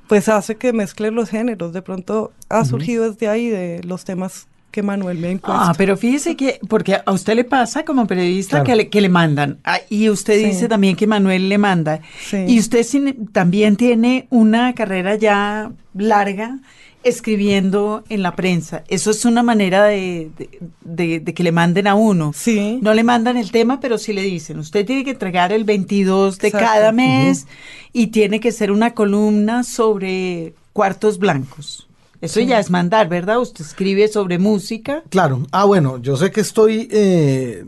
[0.08, 1.74] pues hace que mezcle los géneros.
[1.74, 5.60] De pronto ha surgido desde ahí de los temas que Manuel me ha impuesto.
[5.60, 8.66] Ah, pero fíjese que, porque a usted le pasa como periodista Claro.
[8.66, 10.46] que, le, que le mandan, Ah, y usted Sí.
[10.46, 12.38] dice también que Manuel le manda, Sí.
[12.48, 16.60] y usted sin- también tiene una carrera ya larga
[17.02, 18.84] escribiendo en la prensa.
[18.88, 22.32] Eso es una manera de, de- de- de que le manden a uno.
[22.36, 22.80] Sí.
[22.82, 26.38] No le mandan el tema, pero sí le dicen, usted tiene que entregar el 22
[26.40, 26.68] de Exacto.
[26.68, 27.48] cada mes
[27.94, 31.88] y tiene que ser una columna sobre cuartos blancos.
[32.22, 33.40] Eso ya es mandar, ¿verdad?
[33.40, 35.04] Usted escribe sobre música.
[35.10, 35.46] Claro.
[35.52, 36.88] Ah, bueno, yo sé que estoy.
[36.92, 37.64] eh,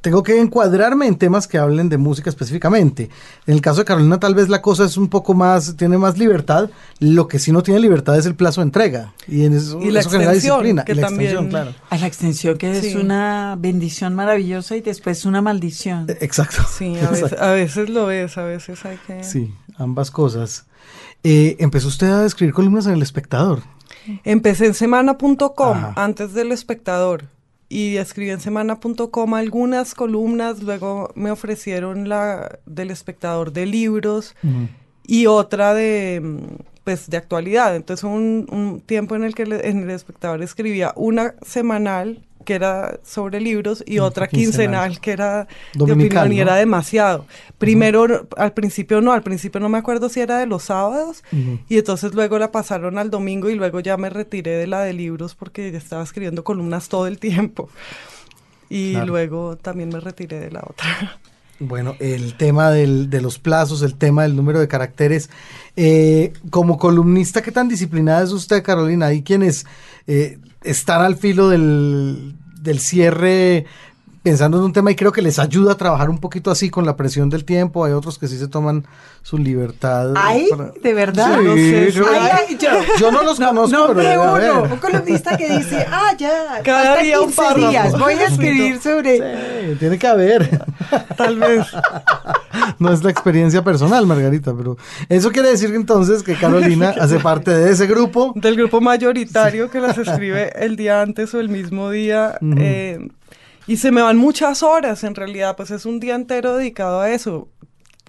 [0.00, 3.08] tengo que encuadrarme en temas que hablen de música específicamente.
[3.46, 5.76] En el caso de Carolina, tal vez la cosa es un poco más.
[5.78, 6.68] Tiene más libertad.
[6.98, 9.14] Lo que sí no tiene libertad es el plazo de entrega.
[9.26, 10.84] Y en eso, Y la eso genera extensión, disciplina.
[10.84, 11.74] que y la también- extensión, claro.
[11.88, 16.04] A la extensión, que es una bendición maravillosa y después una maldición.
[16.10, 16.62] Eh, Exacto.
[16.70, 19.24] Sí, a veces, a veces lo es, a veces hay que...
[19.24, 20.66] Sí, ambas cosas.
[21.22, 23.62] Eh, empezó usted a escribir columnas en El Espectador.
[24.24, 27.24] Empecé en semana.com antes del espectador
[27.68, 34.34] y escribí en semana.com algunas columnas, luego me ofrecieron la del espectador de libros
[35.06, 36.22] y otra de
[36.84, 37.74] pues de actualidad.
[37.76, 42.54] Entonces un, un tiempo en el que le- en el espectador escribía una semanal que
[42.54, 45.00] era sobre libros y Otra quincenal, quincenal.
[45.00, 46.42] que era Dominical, de opinión y ¿no?
[46.42, 47.26] era demasiado.
[47.58, 51.24] Primero, al principio no, al principio no me acuerdo si era de los sábados
[51.68, 54.92] y entonces luego la pasaron al domingo y luego ya me retiré de la de
[54.92, 57.68] libros porque ya estaba escribiendo columnas todo el tiempo.
[58.70, 59.06] Y Claro.
[59.06, 61.18] luego también me retiré de la otra.
[61.60, 65.30] Bueno, el tema del- de los plazos, el tema del número de caracteres.
[65.76, 69.06] Eh, como columnista, ¿qué tan disciplinada es usted, Carolina?
[69.06, 69.64] Hay quienes
[70.06, 73.66] eh, están al filo del, del cierre
[74.22, 76.86] pensando en un tema y creo que les ayuda a trabajar un poquito así con
[76.86, 77.84] la presión del tiempo.
[77.84, 78.86] Hay otros que sí se toman
[79.22, 80.14] su libertad.
[80.16, 81.38] Ay, para- de verdad.
[81.40, 84.72] Sí, No sé, yo, Ay, ay, yo, yo no los conozco, pero nombre debe uno,
[84.72, 87.68] un columnista que dice, ah, ya, Cada día un 15 párrafo.
[87.68, 89.18] días, voy a escribir sobre...
[89.18, 90.64] Sí, tiene que haber.
[91.18, 91.66] Tal vez.
[92.78, 94.76] No es la experiencia personal, Margarita, pero
[95.08, 98.32] eso quiere decir entonces que Carolina hace parte de ese grupo.
[98.36, 102.38] Del grupo mayoritario que las escribe el día antes o el mismo día.
[102.58, 103.08] Eh,
[103.66, 107.10] y se me van muchas horas, en realidad, pues es un día entero dedicado a
[107.10, 107.48] eso.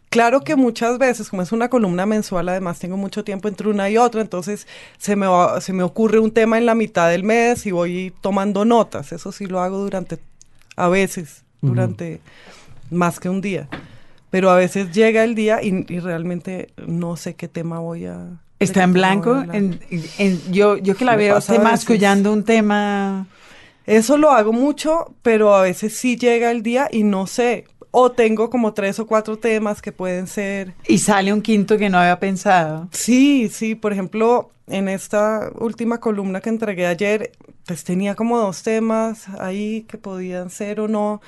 [0.10, 3.90] Claro que muchas veces, como es una columna mensual, además tengo mucho tiempo entre una
[3.90, 4.66] y otra, entonces
[4.98, 8.14] se me, va- se me ocurre un tema en la mitad del mes y voy
[8.22, 9.12] tomando notas.
[9.12, 10.18] Eso sí lo hago durante,
[10.78, 12.22] a veces, durante
[12.92, 13.68] más que un día.
[14.36, 18.32] Pero a veces llega el día y, y realmente no sé qué tema voy a...
[18.60, 19.42] Está en blanco.
[19.54, 19.80] en-
[20.18, 21.58] en- yo, yo que la Me veo veces.
[21.62, 23.28] mascullando un tema...
[23.86, 27.64] Eso lo hago mucho, pero a veces sí llega el día y no sé.
[27.92, 30.74] O tengo como tres o cuatro temas que pueden ser.
[30.86, 32.90] Y sale un quinto que no había pensado.
[32.92, 37.32] Sí, sí, por ejemplo, en esta última columna que entregué ayer,
[37.66, 41.22] pues tenía como dos temas ahí que podían ser o no.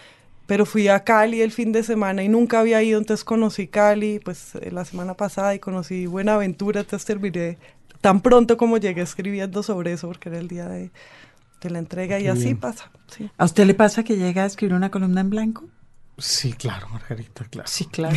[0.48, 4.20] Pero fui a Cali el fin de semana y nunca había ido, entonces conocí Cali,
[4.20, 7.58] pues eh, la semana pasada y conocí Buenaventura, entonces terminé
[8.02, 10.90] tan pronto como llegué escribiendo sobre eso porque era el día de,
[11.62, 12.58] de la entrega y así bien.
[12.58, 12.90] pasa.
[13.08, 13.30] Sí.
[13.38, 15.66] ¿A usted le pasa que llega a escribir una columna en blanco?
[16.18, 17.68] Sí, claro, Margarita, claro.
[17.68, 18.16] Sí, claro.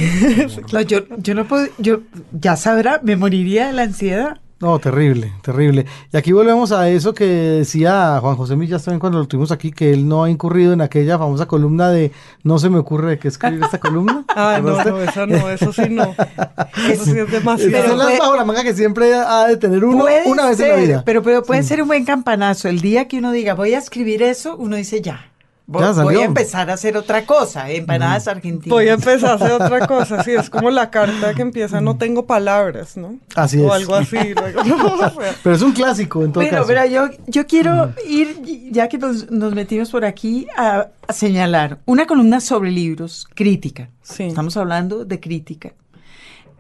[0.73, 2.01] No, yo, yo no puedo, yo
[2.33, 4.41] ya sabrá, me moriría de la ansiedad.
[4.61, 5.87] No, terrible, terrible.
[6.13, 9.71] Y aquí volvemos a eso que decía Juan José Millas también cuando lo tuvimos aquí,
[9.73, 13.19] que él no ha incurrido en aquella famosa columna de no se me ocurre de
[13.19, 14.25] qué escribir esta columna.
[14.37, 16.15] Ah, no, no, esa no, eso sí no.
[16.89, 17.73] Eso sí es demasiado.
[17.73, 20.69] Pero es puede- la manga que siempre ha de tener uno Puede una vez en
[20.69, 21.03] la vida.
[21.05, 22.69] Pero, pero puede ser un buen campanazo.
[22.69, 25.30] El día que uno diga, voy a escribir eso, uno dice ya.
[25.73, 26.11] Voy, Ya salió.
[26.11, 28.71] voy a empezar a hacer otra cosa, empanadas argentinas.
[28.71, 31.97] Voy a empezar a hacer otra cosa, sí, es como la carta que empieza, no
[31.97, 33.15] tengo palabras, ¿no?
[33.37, 33.73] Así o es.
[33.75, 34.17] algo así.
[34.35, 35.13] luego, no, o sea,
[35.45, 36.67] Pero es un clásico en todo Pero, caso.
[36.67, 41.79] pero yo, yo quiero ir, ya que nos, nos metimos por aquí, a, a señalar
[41.87, 43.91] una columna sobre libros, crítica.
[44.03, 44.25] Sí.
[44.25, 45.73] Estamos hablando de crítica.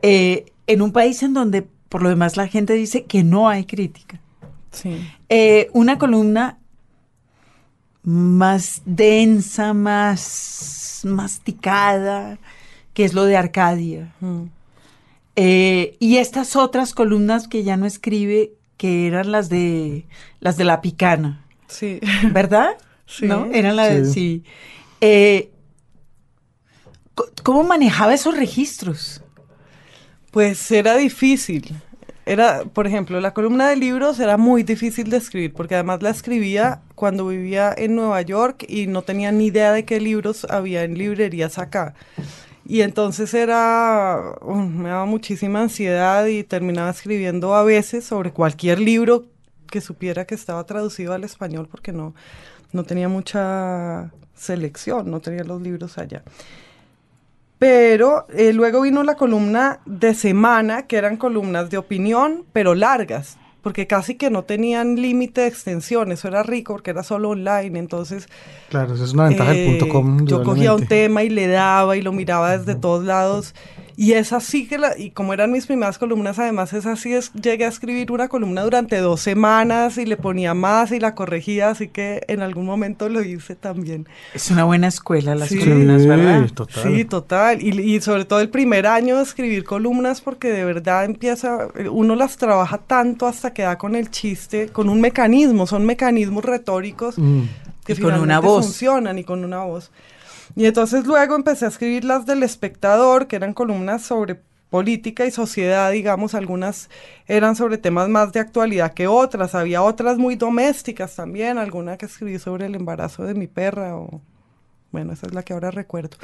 [0.03, 3.65] Eh, en un país en donde, por lo demás, la gente dice que no hay
[3.65, 4.21] crítica.
[4.71, 5.05] sí.
[5.29, 6.59] Eh, una columna
[8.03, 12.39] más densa, más masticada,
[12.95, 14.13] que es lo de Arcadia.
[14.21, 14.45] Mm.
[15.37, 20.07] Eh, y estas otras columnas que ya no escribe, que eran las de
[20.41, 22.01] las de la picana, Sí.
[22.33, 22.71] ¿verdad?
[23.07, 23.27] Sí.
[23.27, 23.47] ¿No?
[23.47, 24.45] Eran las de, Sí.
[25.01, 25.51] Eh,
[27.43, 29.21] ¿Cómo manejaba esos registros?
[30.31, 31.75] Pues era difícil.
[32.27, 36.11] Era, por ejemplo, la columna de libros era muy difícil de escribir, porque además la
[36.11, 40.85] escribía cuando vivía en Nueva York y no tenía ni idea de qué libros había
[40.85, 41.95] en librerías acá.
[42.67, 49.27] Y entonces era, me daba muchísima ansiedad y terminaba escribiendo a veces sobre cualquier libro
[49.71, 52.15] que supiera que estaba traducido al español, porque no,
[52.73, 56.23] no tenía mucha selección, no tenía los libros allá.
[57.61, 63.37] Pero eh, luego vino la columna de semana, que eran columnas de opinión, pero largas,
[63.61, 66.11] porque casi que no tenían límite de extensión.
[66.11, 67.79] Eso era rico porque era solo online.
[67.79, 68.31] Entonces,
[68.71, 70.25] Claro, eso es una ventaja del eh, punto com.
[70.25, 73.55] yo cogía un tema y le daba y lo miraba desde todos lados.
[74.03, 77.35] Y es así que, la, y como eran mis primeras columnas, además es así, es,
[77.35, 81.69] llegué a escribir una columna durante dos semanas y le ponía más y la corregía,
[81.69, 84.09] así que en algún momento lo hice también.
[84.33, 85.59] Es una buena escuela las Sí.
[85.59, 86.47] columnas, ¿verdad?
[86.47, 86.83] Sí, total.
[86.83, 87.63] Sí, total.
[87.63, 92.17] Y, y sobre todo el primer año de escribir columnas, porque de verdad empieza, uno
[92.17, 97.19] las trabaja tanto hasta que da con el chiste, con un mecanismo, son mecanismos retóricos
[97.19, 97.43] Mm.
[97.85, 98.65] que Y con una finalmente voz.
[98.65, 99.91] funcionan y con una voz.
[100.57, 105.31] Y entonces luego empecé a escribir las del espectador, que eran columnas sobre política y
[105.31, 106.89] sociedad, digamos, algunas
[107.27, 112.07] eran sobre temas más de actualidad que otras, había otras muy domésticas también, alguna que
[112.07, 114.23] escribí sobre el embarazo de mi perra, o
[114.93, 116.17] bueno, esa es la que ahora recuerdo.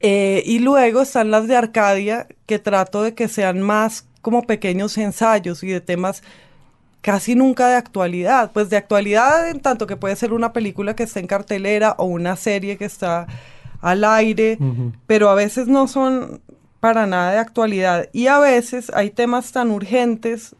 [0.00, 4.98] Eh, y luego están las de Arcadia, que trato de que sean más como pequeños
[4.98, 6.22] ensayos y de temas
[7.04, 8.50] casi nunca de actualidad.
[8.52, 12.06] Pues de actualidad en tanto que puede ser una película que está en cartelera o
[12.06, 13.26] una serie que está
[13.82, 14.56] al aire,
[15.06, 16.40] pero a veces no son
[16.80, 18.08] para nada de actualidad.
[18.14, 20.56] Y a veces hay temas tan urgentes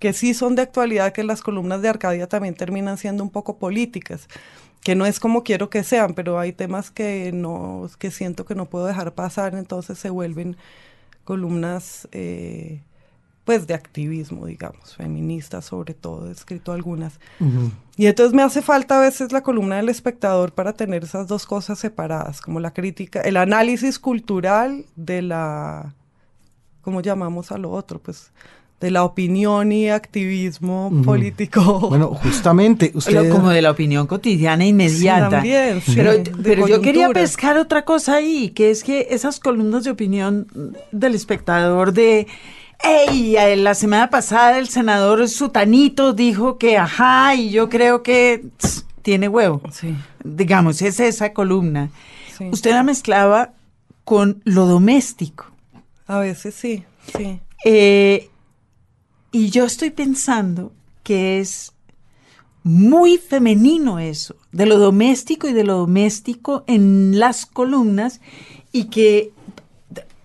[0.00, 3.58] que sí son de actualidad que las columnas de Arcadia también terminan siendo un poco
[3.58, 4.26] políticas,
[4.82, 8.56] que no es como quiero que sean, pero hay temas que no, que siento que
[8.56, 10.56] no puedo dejar pasar, entonces se vuelven
[11.22, 12.80] columnas eh,
[13.44, 17.20] pues de activismo, digamos, feministas sobre todo, he escrito algunas.
[17.40, 17.70] Ujú.
[17.96, 21.46] Y entonces me hace falta a veces la columna del espectador para tener esas dos
[21.46, 25.94] cosas separadas, como la crítica, el análisis cultural de la,
[26.80, 28.00] ¿cómo llamamos a lo otro?
[28.00, 28.32] Pues
[28.80, 31.88] de la opinión y activismo político.
[31.88, 33.30] Bueno, justamente, usted...
[33.30, 35.30] Como de la opinión cotidiana inmediata.
[35.30, 39.40] también, sí, pero de pero yo quería pescar otra cosa ahí, que es que esas
[39.40, 40.48] columnas de opinión
[40.92, 42.26] del espectador de,
[42.84, 48.44] hey, eh, la semana pasada el senador Sutanito dijo que, ajá, y yo creo que
[48.58, 49.60] tss, tiene huevo.
[49.72, 51.90] Sí, Digamos, es esa columna.
[52.36, 52.48] sí.
[52.50, 53.52] Usted la mezclaba
[54.04, 55.46] con lo doméstico.
[56.06, 56.84] A veces sí,
[57.16, 57.40] sí.
[57.64, 58.30] Eh,
[59.32, 61.72] y yo estoy pensando que es
[62.62, 68.20] muy femenino eso, de lo doméstico y de lo doméstico en las columnas
[68.72, 69.32] y que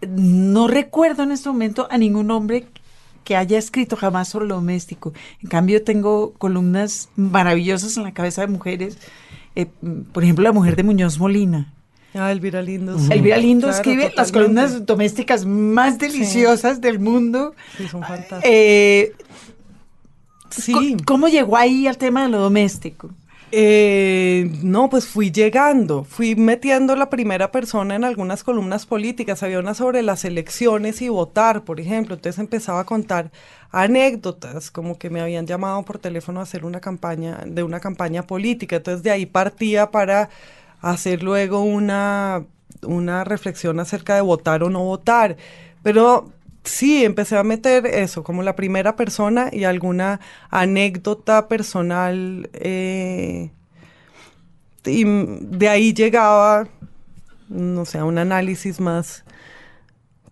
[0.08, 2.66] no recuerdo en este momento a ningún hombre
[3.24, 5.14] que haya escrito jamás sobre lo doméstico.
[5.44, 8.98] En cambio, tengo columnas maravillosas en la cabeza de mujeres.
[9.56, 9.68] eh,
[10.12, 11.74] por ejemplo, la mujer de Muñoz Molina.
[12.16, 12.98] Ah, Elvira Lindo.
[12.98, 13.12] sí.
[13.12, 17.54] Elvira Lindo Claro, escribe las columnas domésticas más deliciosas del mundo.
[17.78, 18.44] Sí, son fantásticas.
[18.46, 19.14] Eh,
[20.50, 20.98] sí.
[21.06, 23.12] ¿Cómo llegó ahí al tema de lo doméstico?
[23.52, 29.42] Eh, no, pues fui llegando, fui metiendo la primera persona en algunas columnas políticas.
[29.42, 32.16] Había una sobre las elecciones y votar, por ejemplo.
[32.16, 33.32] Entonces empezaba a contar
[33.72, 38.24] anécdotas, como que me habían llamado por teléfono a hacer una campaña, de una campaña
[38.28, 38.76] política.
[38.78, 40.30] Entonces de ahí partía para
[40.82, 42.46] hacer luego una,
[42.84, 45.38] una reflexión acerca de votar o no votar.
[45.82, 46.32] Pero
[46.64, 50.20] sí, empecé a meter eso, como la primera persona y alguna
[50.50, 52.50] anécdota personal.
[52.54, 53.52] eh,
[54.86, 56.68] y de ahí llegaba,
[57.50, 59.24] no sé, a un análisis más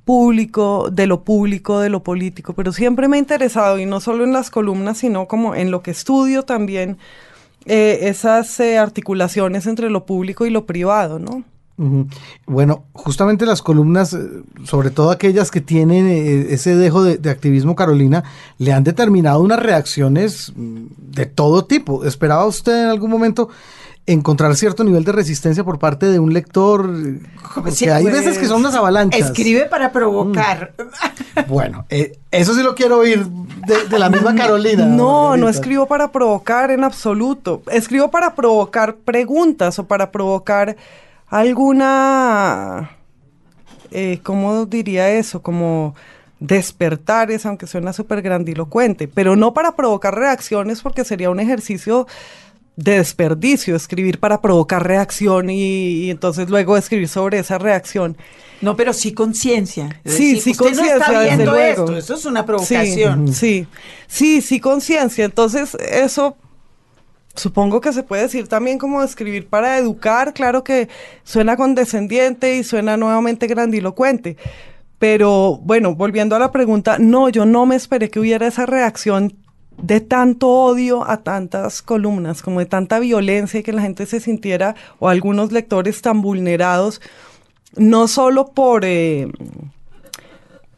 [0.06, 4.24] público, de lo público, de lo político, pero siempre me ha interesado, y no solo
[4.24, 6.98] en las columnas, sino como en lo que estudio también,
[7.66, 11.44] eh, esas eh, articulaciones entre lo público y lo privado, ¿no?
[12.48, 14.20] Bueno, justamente las columnas, eh,
[14.64, 18.24] sobre todo aquellas que tienen eh, ese dejo de, de activismo, Carolina,
[18.58, 22.04] le han determinado unas reacciones mm, de todo tipo.
[22.04, 23.50] ¿Esperaba usted en algún momento
[24.08, 26.90] encontrar cierto nivel de resistencia por parte de un lector?
[27.54, 29.22] Porque Sí, hay pues, veces que son unas avalanchas.
[29.22, 30.74] Escribe para provocar.
[31.48, 34.88] Bueno, eh, eso sí lo quiero oír de, de la misma Carolina.
[34.88, 37.62] No, no escribo para provocar en absoluto.
[37.72, 40.76] Escribo para provocar preguntas o para provocar
[41.28, 42.92] alguna,
[43.92, 45.42] eh, ¿cómo diría eso?
[45.42, 45.96] Como
[46.40, 52.08] despertares, aunque suena súper grandilocuente, pero no para provocar reacciones porque sería un ejercicio
[52.76, 58.16] de desperdicio, escribir para provocar reacción y, y entonces luego escribir sobre esa reacción.
[58.62, 60.00] No, pero sí conciencia.
[60.06, 61.84] Sí, decir, sí, no está conciencia, desde luego.
[61.84, 63.28] esto, Eso es una provocación.
[63.28, 63.68] Sí, sí,
[64.08, 65.26] sí, sí, conciencia.
[65.26, 66.38] Entonces, eso
[67.38, 70.34] supongo que se puede decir también como escribir para educar.
[70.34, 70.90] Claro que
[71.24, 74.38] suena condescendiente y suena nuevamente grandilocuente.
[75.00, 79.34] Pero bueno, volviendo a la pregunta, no, yo no me esperé que hubiera esa reacción
[79.82, 84.20] de tanto odio a tantas columnas, como de tanta violencia y que la gente se
[84.20, 87.00] sintiera, o algunos lectores tan vulnerados,
[87.76, 88.86] no solo por...
[88.86, 89.28] eh,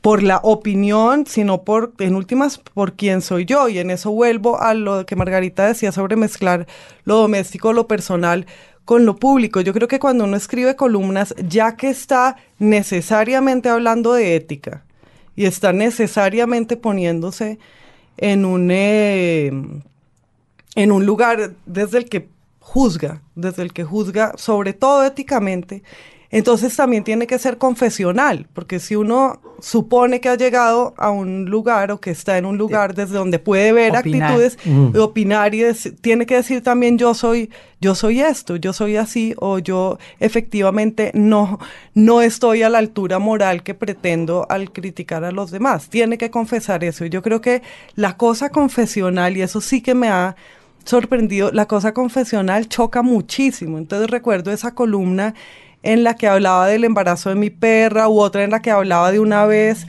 [0.02, 3.68] por la opinión, sino por, en últimas, por quién soy yo.
[3.68, 6.68] Y en eso vuelvo a lo que Margarita decía sobre mezclar
[7.04, 8.46] lo doméstico, lo personal
[8.86, 9.62] con lo público.
[9.62, 14.84] Yo creo que cuando uno escribe columnas, ya que está necesariamente hablando de ética
[15.36, 17.60] y está necesariamente poniéndose
[18.18, 19.52] en un, eh,
[20.76, 25.84] en un lugar desde el que juzga, desde el que juzga sobre todo éticamente,
[26.32, 31.46] entonces también tiene que ser confesional, porque si uno supone que ha llegado a un
[31.46, 34.32] lugar o que está en un lugar desde donde puede ver Opinar.
[34.32, 34.58] actitudes,
[34.98, 35.64] opinar y
[36.02, 37.50] tiene que decir también yo soy,
[37.82, 41.60] yo soy esto, yo soy así, o yo efectivamente no,
[41.94, 45.90] no estoy a la altura moral que pretendo al criticar a los demás.
[45.90, 47.06] Tiene que confesar eso.
[47.06, 47.62] Y yo creo que
[47.96, 50.36] la cosa confesional, y eso sí que me ha
[50.86, 53.78] sorprendido, la cosa confesional choca muchísimo.
[53.78, 55.34] Entonces recuerdo esa columna
[55.84, 59.12] en la que hablaba del embarazo de mi perra u otra en la que hablaba
[59.12, 59.88] de una vez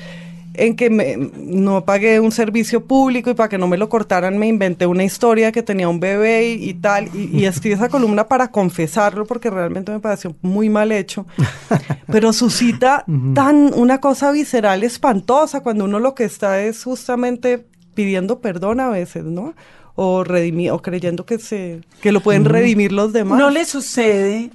[0.55, 4.37] en que me- no pagué un servicio público y para que no me lo cortaran
[4.37, 7.09] me inventé una historia que tenía un bebé y, y tal.
[7.15, 11.25] Y, y escribí esa columna para confesarlo porque realmente me pareció muy mal hecho.
[12.09, 18.41] Pero suscita tan una cosa visceral espantosa cuando uno lo que está es justamente pidiendo
[18.41, 19.55] perdón a veces no
[19.95, 23.39] o redimi- o creyendo que se que lo pueden redimir los demás.
[23.39, 24.51] ¿No le sucede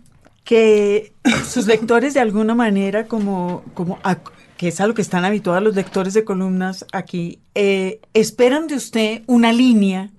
[0.45, 1.12] que
[1.45, 4.19] sus lectores de alguna manera, como, como a-
[4.55, 8.75] que es a lo que están habituados los lectores de columnas aquí, eh, esperan de
[8.75, 10.12] usted una línea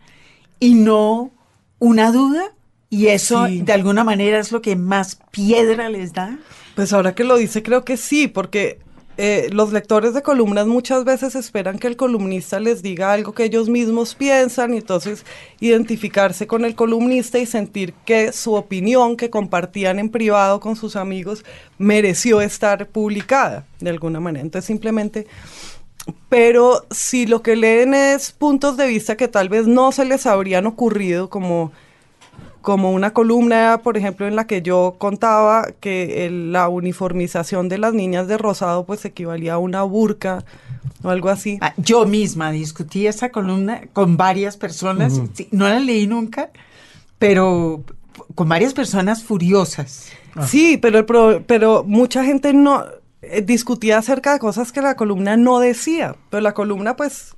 [0.61, 1.31] y no
[1.79, 2.53] una duda?
[2.91, 3.63] Y eso Sí.
[3.63, 6.39] de alguna manera es lo que más piedra les da.
[6.75, 8.79] Pues ahora que lo dice, creo que sí, porque
[9.19, 13.45] eh, los lectores de columnas muchas veces esperan que el columnista les diga algo que
[13.45, 15.25] ellos mismos piensan y entonces
[15.59, 20.97] identificarse con el columnista y sentir que su opinión que compartían en privado con sus
[20.97, 21.45] amigos
[21.79, 24.45] mereció estar publicada de alguna manera.
[24.45, 25.27] Entonces simplemente...
[26.29, 30.25] Pero si lo que leen es puntos de vista que tal vez no se les
[30.27, 31.73] habrían ocurrido como
[32.67, 37.79] como una columna, por ejemplo, en la que yo contaba que el- la uniformización de
[37.79, 40.45] las niñas de rosado pues equivalía a una burka
[41.05, 41.59] o algo así.
[41.61, 46.51] Ah, Yo misma discutí esa columna con varias personas, sí, no la leí nunca,
[47.21, 47.85] pero
[48.35, 50.09] con varias personas furiosas.
[50.49, 52.85] Sí, pero, el pero mucha gente no
[53.23, 57.37] eh, discutía acerca de cosas que la columna no decía, pero la columna pues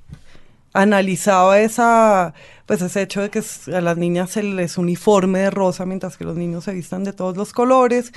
[0.73, 2.33] analizaba esa
[2.65, 3.41] pues ese hecho de que
[3.73, 7.13] a las niñas se les uniforme de rosa mientras que los niños se vistan de
[7.13, 8.11] todos los colores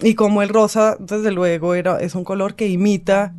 [0.00, 3.34] y como el rosa desde luego era es un color que imita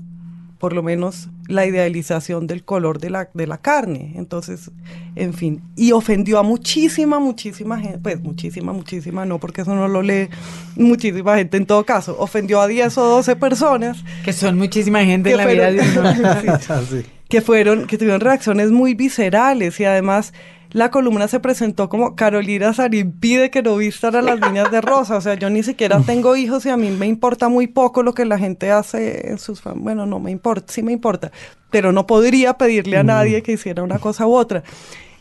[0.62, 4.14] por lo menos la idealización del color de la, de la carne.
[4.16, 4.70] Entonces,
[5.16, 9.88] en fin, y ofendió a muchísima, muchísima gente, pues muchísima, muchísima, no, porque eso no
[9.88, 10.30] lo lee
[10.76, 15.30] muchísima gente en todo caso, ofendió a 10 o 12 personas Que son muchísima gente
[15.30, 16.60] Que en la vida de uno.
[16.90, 17.06] Sí.
[17.32, 20.34] que fueron, que tuvieron reacciones muy viscerales y además
[20.72, 24.82] la columna se presentó como Carolina Sarín pide que no vistan a las niñas de
[24.82, 25.16] rosa.
[25.16, 28.14] O sea, yo ni siquiera tengo hijos y a mí me importa muy poco lo
[28.14, 29.62] que la gente hace en sus...
[29.64, 31.32] Bueno, no me importa, sí me importa,
[31.70, 34.64] pero no podría pedirle a nadie que hiciera una cosa u otra.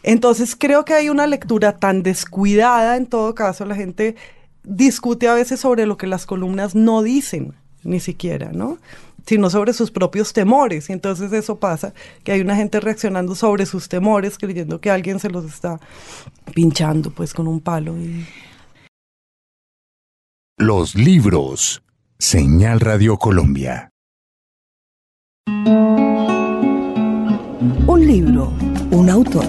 [0.03, 4.17] Entonces creo que hay una lectura tan descuidada en todo caso, la gente
[4.65, 7.55] discute a veces sobre lo que las columnas no dicen,
[7.85, 8.79] ni siquiera, ¿no?
[9.31, 10.91] Sino sobre sus propios temores.
[10.91, 15.21] Y entonces eso pasa, que hay una gente reaccionando sobre sus temores, creyendo que alguien
[15.21, 15.79] se los está
[16.53, 17.95] pinchando pues con un palo.
[20.59, 21.81] Los libros.
[22.19, 23.91] Señal Radio Colombia.
[27.87, 28.53] Un libro,
[28.91, 29.47] un autor.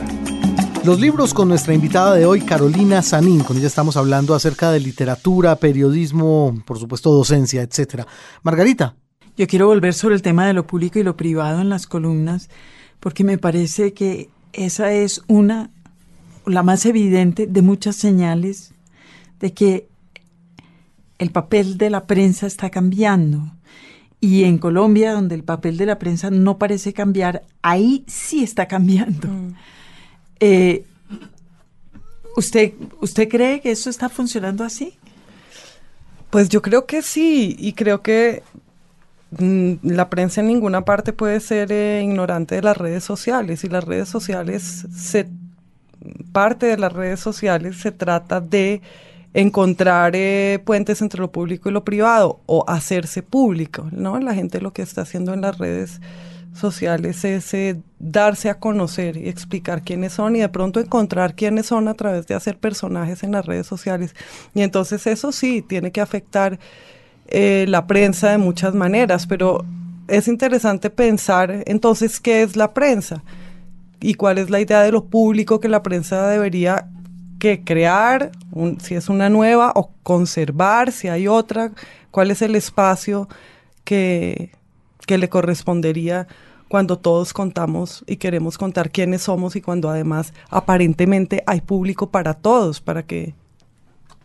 [0.85, 3.43] Los libros con nuestra invitada de hoy, Carolina Sanín.
[3.43, 8.05] Con ella estamos hablando acerca de literatura, periodismo, por supuesto, docencia, etcétera.
[8.43, 8.95] Margarita,
[9.41, 12.47] yo quiero volver sobre el tema de lo público y lo privado en las columnas,
[12.99, 15.71] porque me parece que esa es una,
[16.45, 18.75] la más evidente de muchas señales
[19.39, 19.87] de que
[21.17, 23.51] el papel de la prensa está cambiando.
[24.19, 28.67] Y en Colombia, donde el papel de la prensa no parece cambiar, ahí sí está
[28.67, 29.27] cambiando.
[29.27, 29.55] Mm.
[30.39, 30.85] Eh,
[32.37, 34.93] ¿usted, ¿Usted cree que eso está funcionando así?
[36.29, 38.43] Pues yo creo que sí, y creo que
[39.39, 43.85] la prensa en ninguna parte puede ser eh, ignorante de las redes sociales y las
[43.85, 44.85] redes sociales
[46.31, 48.81] parte de las redes sociales se trata de
[49.33, 54.19] encontrar eh, puentes entre lo público y lo privado o hacerse público, ¿no?
[54.19, 56.01] La gente lo que está haciendo en las redes
[56.53, 61.67] sociales es eh, darse a conocer y explicar quiénes son y de pronto encontrar quiénes
[61.67, 64.15] son a través de hacer personajes en las redes sociales.
[64.53, 66.59] Y entonces eso sí tiene que afectar
[67.31, 69.63] eh, la prensa de muchas maneras, pero
[70.09, 73.23] es interesante pensar entonces qué es la prensa
[74.01, 76.89] y cuál es la idea de lo público que la prensa debería
[77.39, 78.31] que crear,
[78.81, 81.71] si es una nueva o conservar, si hay otra,
[82.11, 83.29] cuál es el espacio
[83.85, 84.51] que,
[85.07, 86.27] que le correspondería
[86.67, 92.33] cuando todos contamos y queremos contar quiénes somos y cuando además aparentemente hay público para
[92.33, 93.33] todos, para que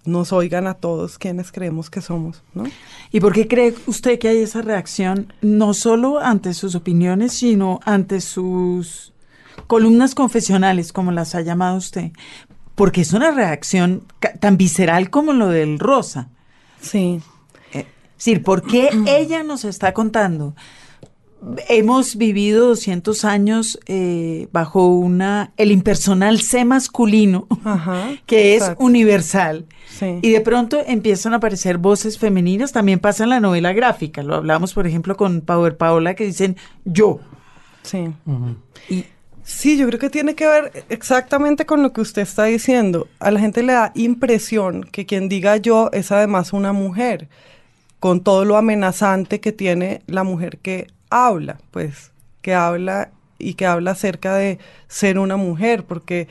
[0.07, 2.65] nos oigan a todos quienes creemos que somos, ¿no?
[3.13, 7.81] ¿Y por qué cree usted que hay esa reacción, no solo ante sus opiniones, sino
[7.85, 9.13] ante sus
[9.67, 12.13] columnas confesionales, como las ha llamado usted?
[12.75, 14.03] Porque es una reacción
[14.41, 16.29] tan visceral como lo del Rosa.
[16.81, 17.21] Sí.
[17.73, 17.87] Es
[18.17, 20.55] decir, ¿por qué ella nos está contando
[21.68, 27.47] hemos vivido 200 años eh, bajo una el impersonal C masculino,
[28.26, 29.66] que es universal.
[30.01, 34.22] Y de pronto empiezan a aparecer voces femeninas, también pasa en la novela gráfica.
[34.22, 37.20] Lo hablamos, por ejemplo, con Power Paola, que dicen yo.
[37.82, 38.09] Sí.
[38.90, 39.07] y,
[39.42, 43.09] sí, yo creo que tiene que ver exactamente con lo que usted está diciendo.
[43.20, 47.28] A la gente le da impresión que quien diga yo es además una mujer,
[48.01, 53.67] con todo lo amenazante que tiene la mujer que habla, pues, que habla y que
[53.67, 56.29] habla acerca de ser una mujer, porque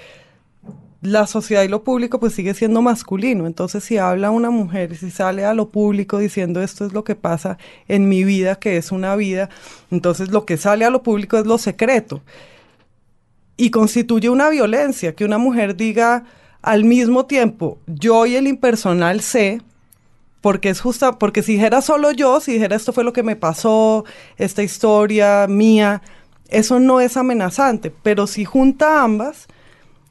[1.05, 3.47] la sociedad y lo público pues sigue siendo masculino.
[3.47, 7.15] Entonces si habla una mujer, si sale a lo público diciendo esto es lo que
[7.15, 7.57] pasa
[7.87, 9.49] en mi vida, que es una vida,
[9.91, 12.21] entonces lo que sale a lo público es lo secreto.
[13.57, 16.25] Y constituye una violencia, que una mujer diga
[16.61, 19.61] al mismo tiempo, yo y el impersonal sé,
[20.45, 23.35] porque es justa, porque si dijera solo yo, si dijera esto fue lo que me
[23.35, 24.05] pasó,
[24.37, 26.03] esta historia mía,
[26.49, 29.47] eso no es amenazante, pero si junta ambas,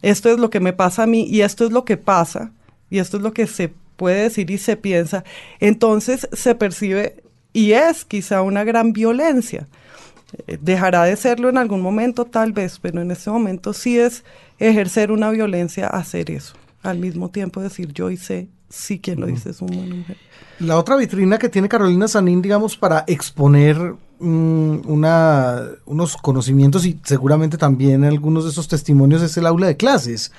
[0.03, 2.51] esto es lo que me pasa a mí y esto es lo que pasa,
[2.91, 5.23] y esto es lo que se puede decir y se piensa,
[5.61, 7.23] entonces se percibe
[7.53, 9.69] y es quizá una gran violencia.
[10.49, 14.25] Eh, dejará de serlo en algún momento tal vez, pero en este momento sí es
[14.59, 16.57] ejercer una violencia hacer eso.
[16.83, 20.17] Al mismo tiempo decir yo hice sí quien lo dice es una mujer.
[20.61, 23.77] La otra vitrina que tiene Carolina Sanín, digamos, para exponer
[24.21, 29.77] mm, una, unos conocimientos y seguramente también algunos de esos testimonios es el aula de
[29.77, 30.31] clases.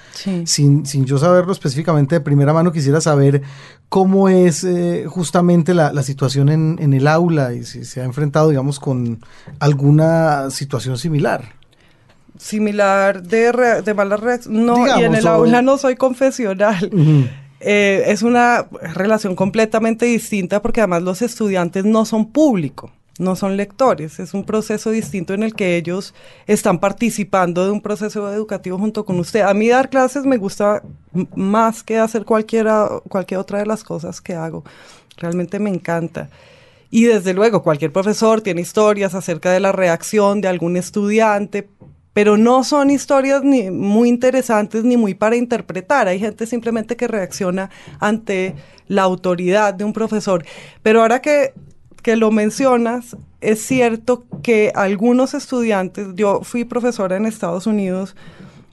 [0.45, 3.41] Sin, sin yo saberlo específicamente de primera mano, quisiera saber
[3.89, 8.79] cómo es eh, justamente la, situación en, el aula y si se ha enfrentado, digamos,
[8.79, 9.19] con
[9.59, 11.55] alguna situación similar
[12.37, 14.61] similar de, de malas reacciones.
[14.61, 16.91] No, y en el aula no soy confesional.
[17.67, 23.57] Eh, es una relación completamente distinta porque además los estudiantes no son público, no son
[23.57, 26.13] lectores, es un proceso distinto en el que ellos
[26.45, 29.41] están participando de un proceso educativo junto con usted.
[29.41, 30.83] A mí dar clases me gusta
[31.35, 34.63] más que hacer cualquiera, cualquier otra de las cosas que hago,
[35.17, 36.29] realmente me encanta.
[36.91, 41.67] Y desde luego, cualquier profesor tiene historias acerca de la reacción de algún estudiante,
[42.15, 46.07] pero no son historias ni muy interesantes ni muy para interpretar.
[46.07, 48.55] Hay gente simplemente que reacciona ante
[48.87, 50.45] la autoridad de un profesor.
[50.81, 51.53] Pero ahora que,
[52.01, 58.15] que lo mencionas, es cierto que algunos estudiantes, yo fui profesora en Estados Unidos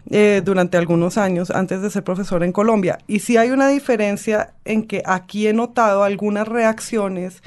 [0.08, 4.54] eh, durante algunos años antes de ser profesora en Colombia, y sí hay una diferencia
[4.64, 7.42] en que aquí he notado algunas reacciones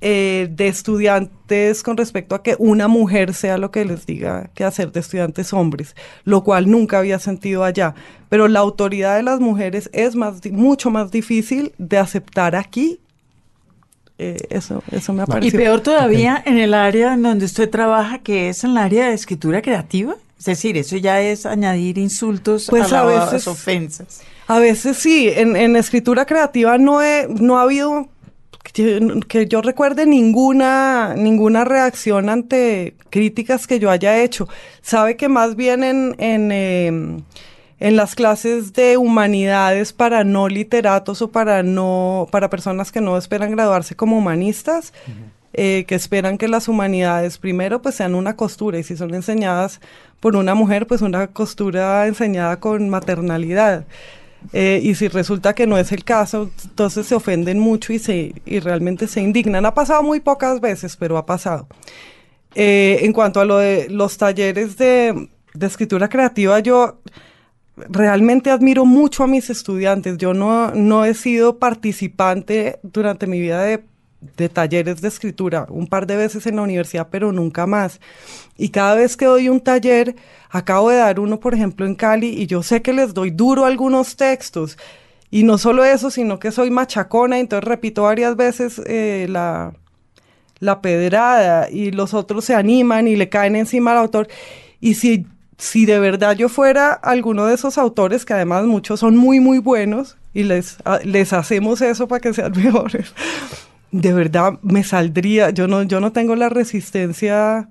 [0.00, 4.64] eh, de estudiantes con respecto a que una mujer sea lo que les diga que
[4.64, 7.94] hacer de estudiantes hombres, lo cual nunca había sentido allá.
[8.28, 13.00] Pero la autoridad de las mujeres es más, mucho más difícil de aceptar aquí.
[14.18, 15.60] Eh, eso, eso me ha parecido.
[15.60, 19.08] Y peor todavía en el área en donde usted trabaja, que es en el área
[19.08, 20.16] de escritura creativa.
[20.38, 24.20] Es decir, eso ya es añadir insultos pues a, a las veces- ofensas.
[24.46, 28.08] A veces sí, en, en escritura creativa no, he, no ha habido
[28.72, 34.48] que, que yo recuerde ninguna, ninguna reacción ante críticas que yo haya hecho.
[34.82, 37.22] Sabe que más bien en, en, em,
[37.80, 43.16] en las clases de humanidades para no literatos o para no, para personas que no
[43.16, 44.92] esperan graduarse como humanistas,
[45.52, 49.80] eh, que esperan que las humanidades primero pues sean una costura y si son enseñadas
[50.20, 53.84] por una mujer pues una costura enseñada con maternalidad.
[54.52, 58.34] Eh, y si resulta que no es el caso, entonces se ofenden mucho y, se,
[58.46, 59.66] y realmente se indignan.
[59.66, 61.66] Ha pasado muy pocas veces, pero ha pasado.
[62.54, 67.00] Eh, en cuanto a lo de los talleres de, de escritura creativa, yo
[67.88, 70.16] realmente admiro mucho a mis estudiantes.
[70.18, 73.84] Yo no, no he sido participante durante mi vida de,
[74.20, 78.00] de talleres de escritura, un par de veces en la universidad, pero nunca más.
[78.56, 80.16] Y cada vez que doy un taller,
[80.50, 83.64] acabo de dar uno, por ejemplo, en Cali, y yo sé que les doy duro
[83.64, 84.76] algunos textos.
[85.30, 89.74] Y no solo eso, sino que soy machacona, entonces repito varias veces eh, la,
[90.58, 94.28] la pedrada y los otros se animan y le caen encima al autor.
[94.80, 95.26] Y si,
[95.58, 99.58] si de verdad yo fuera alguno de esos autores, que además muchos son muy, muy
[99.58, 103.12] buenos, y les, les hacemos eso para que sean mejores,
[103.90, 107.68] de verdad me saldría, yo no, yo no tengo la resistencia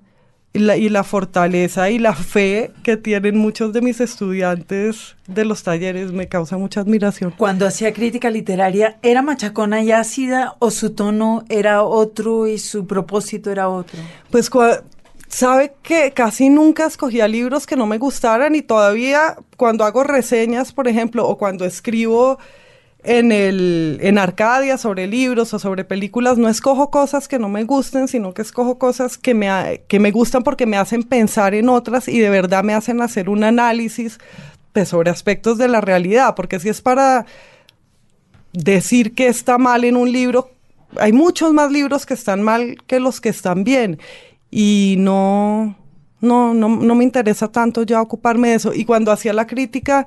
[0.52, 5.44] y la, y la fortaleza y la fe que tienen muchos de mis estudiantes de
[5.44, 7.32] los talleres, me causa mucha admiración.
[7.36, 12.86] Cuando hacía crítica literaria, ¿era machacona y ácida o su tono era otro y su
[12.86, 14.00] propósito era otro?
[14.30, 14.50] Pues
[15.28, 20.72] sabe que casi nunca escogía libros que no me gustaran y todavía cuando hago reseñas,
[20.72, 22.38] por ejemplo, o cuando escribo
[23.04, 27.64] en el en Arcadia sobre libros o sobre películas, no escojo cosas que no me
[27.64, 31.68] gusten, sino que escojo cosas que me que me gustan porque me hacen pensar en
[31.68, 34.18] otras y de verdad me hacen hacer un análisis
[34.72, 37.26] pues, sobre aspectos de la realidad, porque si es para
[38.52, 40.50] decir que está mal en un libro,
[40.96, 43.98] hay muchos más libros que están mal que los que están bien.
[44.50, 45.76] Y no,
[46.20, 48.72] no, no, no me interesa tanto ya ocuparme de eso.
[48.74, 50.06] Y cuando hacía la crítica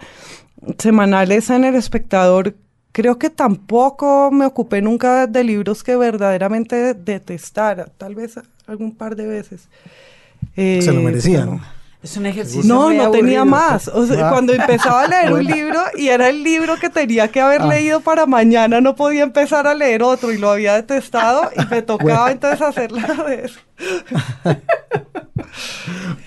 [0.78, 2.56] semanal esa en El Espectador,
[2.92, 7.86] creo que tampoco me ocupé nunca de libros que verdaderamente detestara.
[7.98, 8.36] Tal vez
[8.68, 9.68] algún par de veces.
[10.56, 11.50] Se lo Eh, merecían.
[11.50, 11.62] pero-
[12.04, 13.46] Es un ejercicio no, no tenía aburrido.
[13.46, 13.88] más.
[13.88, 14.32] O sea, Ah.
[14.32, 17.68] cuando empezaba a leer un libro y era el libro que tenía que haber Ah.
[17.68, 21.84] leído para mañana, no podía empezar a leer otro y lo había detestado y me
[21.84, 23.60] tocaba entonces hacerla de eso.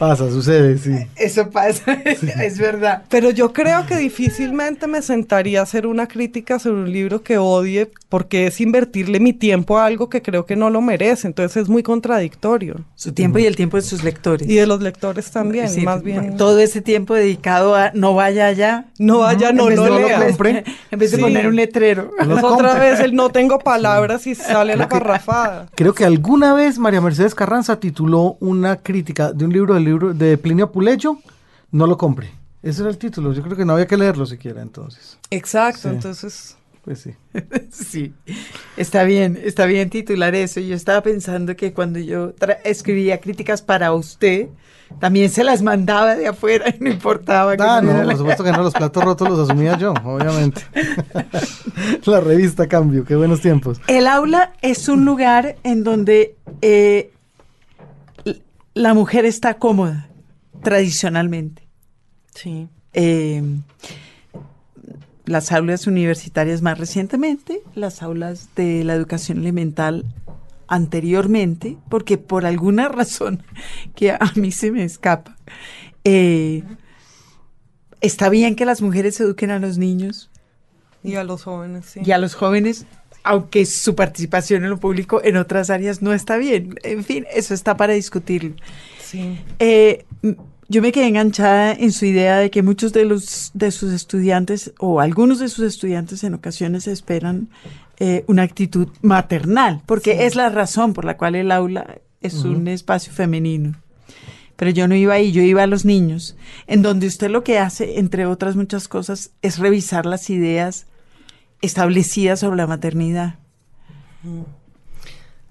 [0.09, 0.90] Pasa, sucede, sí.
[1.16, 3.05] Eso pasa, es verdad.
[3.09, 7.38] Pero yo creo que difícilmente me sentaría a hacer una crítica sobre un libro que
[7.38, 11.26] odie porque es invertirle mi tiempo a algo que creo que no lo merece.
[11.26, 12.76] Entonces es muy contradictorio.
[12.94, 14.46] Su tiempo y el tiempo de sus lectores.
[14.48, 16.36] Y de los lectores también, Sí, más bien.
[16.36, 18.86] Todo ese tiempo dedicado a no vaya allá.
[18.98, 20.26] No vaya, no vez lo lea.
[20.26, 20.64] compre.
[20.90, 21.22] En vez de Sí.
[21.22, 22.11] poner un letrero.
[22.42, 25.68] Otra vez el no tengo palabras y sale la parrafada.
[25.74, 29.93] Creo que alguna vez María Mercedes Carranza tituló una crítica de un libro del libro
[29.99, 31.18] de Plinio Puleyo,
[31.70, 32.30] no lo compre.
[32.62, 35.18] Ese era el título, yo creo que no había que leerlo siquiera entonces.
[35.30, 35.88] Exacto, Sí.
[35.88, 36.57] entonces...
[36.82, 37.12] Pues sí.
[37.70, 38.12] Sí,
[38.76, 40.61] está bien, está bien titular eso.
[40.61, 44.49] Yo estaba pensando que cuando yo escribía críticas para usted,
[45.01, 47.55] también se las mandaba de afuera y no importaba.
[47.59, 50.61] Ah, no la- por supuesto que no, los platos rotos los asumía yo, obviamente.
[52.05, 53.80] La revista Cambio, qué buenos tiempos.
[53.86, 57.11] El aula es un lugar en donde eh,
[58.75, 60.09] la mujer está cómoda,
[60.62, 61.62] tradicionalmente.
[62.35, 62.68] Sí.
[62.93, 63.43] Eh,
[65.27, 70.05] las aulas universitarias más recientemente, las aulas de la educación elemental
[70.68, 73.43] anteriormente, porque por alguna razón
[73.95, 75.37] que a mí se me escapa,
[76.05, 76.62] eh,
[78.01, 80.31] está bien que las mujeres eduquen a los niños
[81.03, 82.01] Y a los jóvenes, sí.
[82.05, 82.87] y a los jóvenes,
[83.25, 86.77] aunque su participación en lo público en otras áreas no está bien.
[86.83, 88.55] En fin, eso está para discutirlo.
[89.03, 89.39] Sí.
[89.59, 90.05] Eh,
[90.68, 94.72] yo me quedé enganchada en su idea de que muchos de los de sus estudiantes
[94.79, 97.49] o algunos de sus estudiantes en ocasiones esperan
[97.99, 102.68] eh, una actitud maternal, porque es la razón por la cual el aula es un
[102.68, 103.75] espacio femenino.
[104.57, 107.59] Pero yo no iba ahí, yo iba a los niños, en donde usted lo que
[107.59, 110.87] hace, entre otras muchas cosas, es revisar las ideas
[111.64, 113.36] establecidas sobre la maternidad.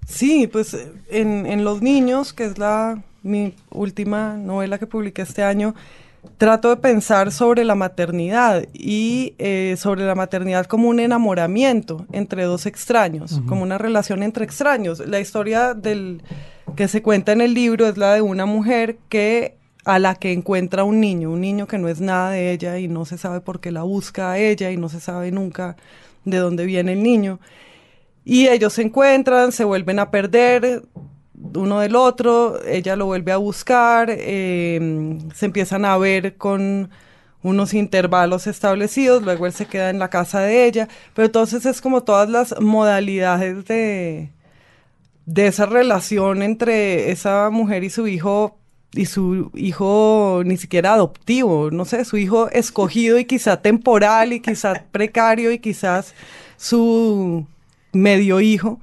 [0.07, 0.77] Sí, pues
[1.09, 5.73] en, en Los Niños, que es la mi última novela que publiqué este año,
[6.37, 12.43] trato de pensar sobre la maternidad y eh, sobre la maternidad como un enamoramiento entre
[12.43, 14.99] dos extraños, como una relación entre extraños.
[14.99, 16.21] La historia del
[16.75, 20.31] que se cuenta en el libro es la de una mujer que a la que
[20.31, 23.41] encuentra un niño, un niño que no es nada de ella y no se sabe
[23.41, 25.75] por qué la busca a ella y no se sabe nunca
[26.25, 27.39] de dónde viene el niño.
[28.25, 30.83] Y ellos se encuentran, se vuelven a perder,
[31.55, 36.89] uno del otro, ella lo vuelve a buscar, em, se empiezan a ver con
[37.41, 41.81] unos intervalos establecidos, luego él se queda en la casa de ella, pero entonces es
[41.81, 44.31] como todas las modalidades de,
[45.25, 48.57] de esa relación entre esa mujer y su hijo
[48.93, 54.39] y su hijo ni siquiera adoptivo, no sé, su hijo escogido y quizá temporal y
[54.39, 56.13] quizá precario y quizás
[56.57, 57.45] su
[57.91, 58.79] medio hijo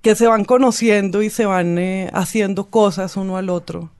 [0.00, 3.90] que se van conociendo y se van eh, haciendo cosas uno al otro.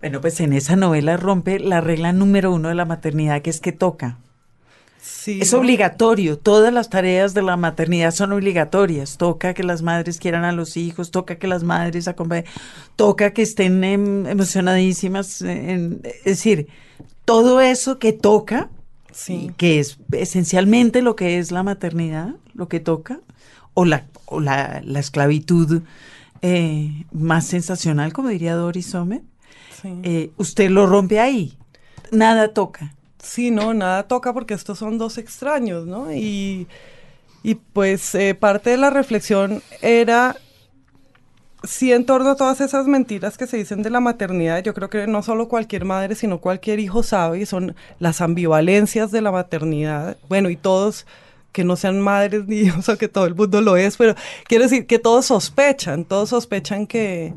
[0.00, 3.60] Bueno, pues en esa novela rompe la regla número uno de la maternidad, que es
[3.60, 4.18] que toca.
[5.06, 9.16] Sí, es obligatorio, todas las tareas de la maternidad son obligatorias.
[9.18, 12.44] Toca que las madres quieran a los hijos, toca que las madres acompañen,
[12.96, 15.42] toca que estén em, emocionadísimas.
[15.42, 16.66] es decir,
[17.24, 18.68] todo eso que toca,
[19.12, 19.52] sí.
[19.56, 23.20] que es esencialmente lo que es la maternidad, lo que toca,
[23.74, 25.82] o la, o la, la esclavitud
[26.42, 29.22] eh, más sensacional, como diría Doris Sommer,
[30.02, 31.56] eh, usted lo rompe ahí.
[32.10, 32.95] Nada toca.
[33.26, 36.12] Sí, no, nada toca porque estos son dos extraños, ¿no?
[36.12, 36.68] Y,
[37.42, 40.36] y pues eh, parte de la reflexión era
[41.64, 44.88] sí en torno a todas esas mentiras que se dicen de la maternidad, yo creo
[44.88, 49.32] que no solo cualquier madre, sino cualquier hijo sabe, y son las ambivalencias de la
[49.32, 50.16] maternidad.
[50.28, 51.04] Bueno, y todos
[51.50, 54.14] que no sean madres ni hijos, o que todo el mundo lo es, pero
[54.46, 57.34] quiero decir que todos sospechan, todos sospechan que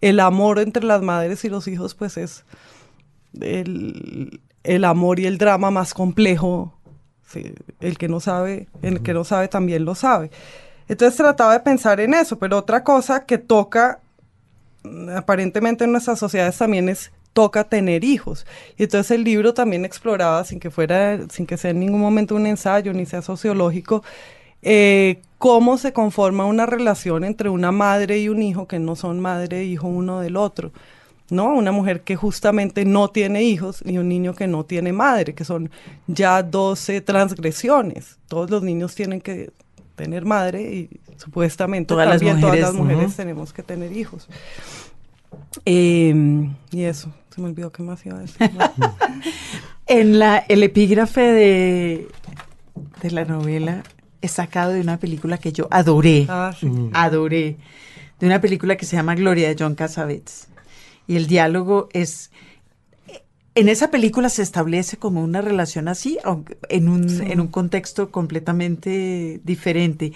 [0.00, 2.44] el amor entre las madres y los hijos pues es
[3.40, 4.40] el,
[4.84, 6.72] amor y el drama más complejo.
[7.80, 10.30] el que no sabe, el que no sabe también lo sabe.
[10.88, 14.00] Entonces trataba de pensar en eso, pero otra cosa que toca
[15.14, 18.46] aparentemente en nuestras sociedades también es toca tener hijos.
[18.76, 22.34] Y entonces el libro también exploraba, sin que fuera, sin que sea en ningún momento
[22.34, 24.02] un ensayo ni sea sociológico,
[24.62, 29.20] eh, cómo se conforma una relación entre una madre y un hijo que no son
[29.20, 30.72] madre e hijo uno del otro.
[31.30, 31.54] ¿No?
[31.54, 35.44] Una mujer que justamente no tiene hijos y un niño que no tiene madre, que
[35.44, 35.70] son
[36.06, 38.18] ya 12 transgresiones.
[38.28, 39.50] Todos los niños tienen que
[39.94, 44.28] tener madre y supuestamente todas también las mujeres, todas las mujeres tenemos que tener hijos.
[45.64, 48.50] Em, y eso, se me olvidó qué más iba a decir.
[49.86, 52.08] en la, el epígrafe de,
[53.02, 53.82] de la novela
[54.20, 56.26] es sacado de una película que yo adoré.
[56.28, 56.70] Ah, sí.
[56.92, 57.56] Adoré.
[58.20, 60.48] De una película que se llama Gloria de John Cassavetes.
[61.06, 62.30] Y el diálogo es.
[63.54, 68.10] En esa película se establece como una relación así, aunque en un, en un contexto
[68.10, 70.12] completamente diferente.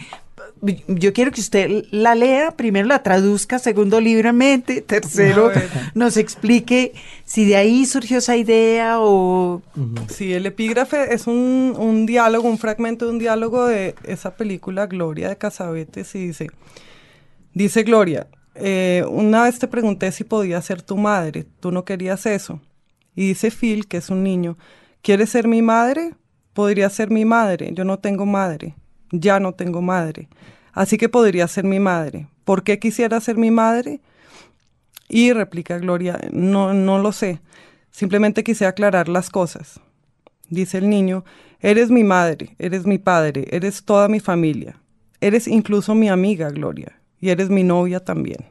[0.89, 5.51] Yo quiero que usted la lea, primero la traduzca, segundo libremente, tercero
[5.95, 6.95] nos explique
[7.27, 9.61] si de ahí surgió esa idea o...
[10.09, 14.87] Sí, el epígrafe es un, un diálogo, un fragmento de un diálogo de esa película
[14.87, 16.51] Gloria de Casabetes y dice,
[17.53, 18.27] dice Gloria,
[18.59, 22.61] eh, una vez te pregunté si podía ser tu madre, tú no querías eso.
[23.15, 24.59] Y dice Phil, que es un niño,
[25.03, 26.15] ¿quieres ser mi madre?
[26.53, 28.75] Podría ser mi madre, yo no tengo madre
[29.11, 30.29] ya no tengo madre.
[30.73, 32.29] Así que podría ser mi madre.
[32.45, 34.01] ¿Por qué quisiera ser mi madre?
[35.09, 37.41] Y replica Gloria, no, no lo sé.
[37.91, 39.81] Simplemente quise aclarar las cosas.
[40.49, 41.25] Dice el niño,
[41.61, 44.77] eres mi madre, eres mi padre, eres toda mi familia.
[45.21, 47.01] Eres incluso mi amiga, Gloria.
[47.27, 48.45] Y eres mi novia también.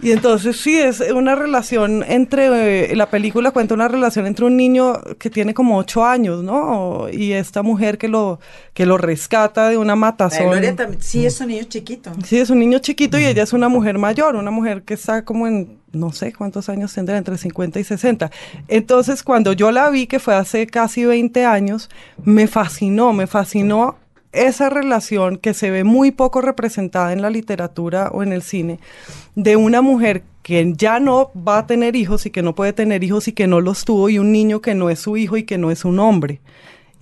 [0.00, 4.56] Y entonces sí, es una relación entre, eh, la película cuenta una relación entre un
[4.56, 7.08] niño que tiene como ocho años, ¿no?
[7.10, 8.38] Y esta mujer que lo,
[8.74, 10.54] que lo rescata de una matazón.
[11.00, 12.12] sí, es un niño chiquito.
[12.24, 15.24] Sí, es un niño chiquito y ella es una mujer mayor, una mujer que está
[15.24, 18.30] como en, no sé cuántos años tendrá, entre 50 y 60.
[18.68, 21.90] Entonces, cuando yo la vi, que fue hace casi 20 años,
[22.22, 23.96] me fascinó, me fascinó
[24.32, 28.78] esa relación que se ve muy poco representada en la literatura o en el cine,
[29.34, 33.04] de una mujer que ya no va a tener hijos y que no puede tener
[33.04, 35.44] hijos y que no los tuvo, y un niño que no es su hijo y
[35.44, 36.40] que no es un hombre.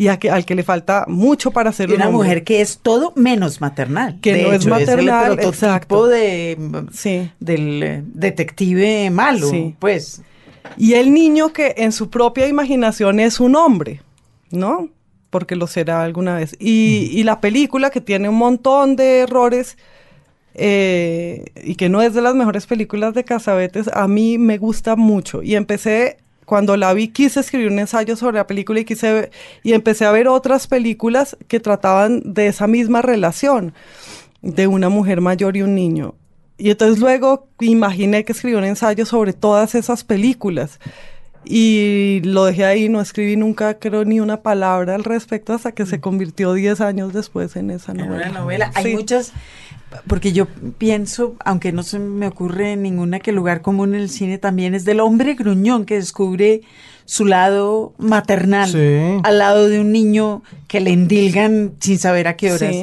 [0.00, 3.12] Y que, al que le falta mucho para ser y una mujer que es todo
[3.16, 4.20] menos maternal.
[4.20, 6.56] Que no es maternal, es el prototipo de,
[6.92, 7.32] sí.
[7.40, 9.50] del eh, detective malo,
[9.80, 10.22] pues.
[10.76, 14.00] Y el niño que en su propia imaginación es un hombre,
[14.52, 14.88] ¿no?
[15.30, 16.56] Porque lo será alguna vez.
[16.58, 19.76] Y, y la película que tiene un montón de errores
[20.60, 24.96] eh, y que no es de las mejores películas de Casabetes, a mí me gusta
[24.96, 25.42] mucho.
[25.42, 29.30] Y empecé, cuando la vi, quise escribir un ensayo sobre la película y, quise,
[29.62, 33.72] y empecé a ver otras películas que trataban de esa misma relación
[34.42, 36.16] de una mujer mayor y un niño.
[36.58, 40.80] Y entonces luego imaginé que escribí un ensayo sobre todas esas películas.
[41.50, 45.86] Y lo dejé ahí, no escribí nunca, creo, ni una palabra al respecto hasta que
[45.86, 46.00] se mm.
[46.00, 48.26] convirtió 10 años después en esa novela.
[48.26, 48.70] En una novela.
[48.74, 49.32] Hay muchas,
[50.06, 50.46] porque yo
[50.76, 54.74] pienso, aunque no se me ocurre ninguna que el lugar común en el cine también
[54.74, 56.60] es del hombre gruñón que descubre
[57.06, 58.70] su lado maternal
[59.24, 62.76] al lado de un niño que le endilgan sin saber a qué horas.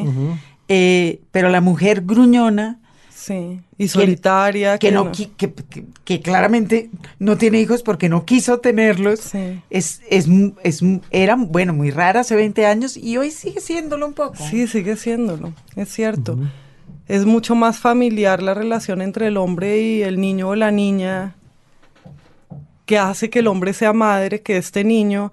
[0.70, 2.80] Eh, pero la mujer gruñona
[3.26, 4.78] Sí, y solitaria.
[4.78, 9.34] Que, no, Que, claramente no tiene hijos porque no quiso tenerlos.
[9.71, 10.28] Es, es,
[10.63, 14.36] es, era, bueno, muy rara hace 20 años y hoy sigue siéndolo un poco.
[14.36, 16.38] Sí, sigue siéndolo, es cierto.
[17.07, 21.34] Es mucho más familiar la relación entre el hombre y el niño o la niña
[22.86, 25.32] que hace que el hombre sea madre, que este niño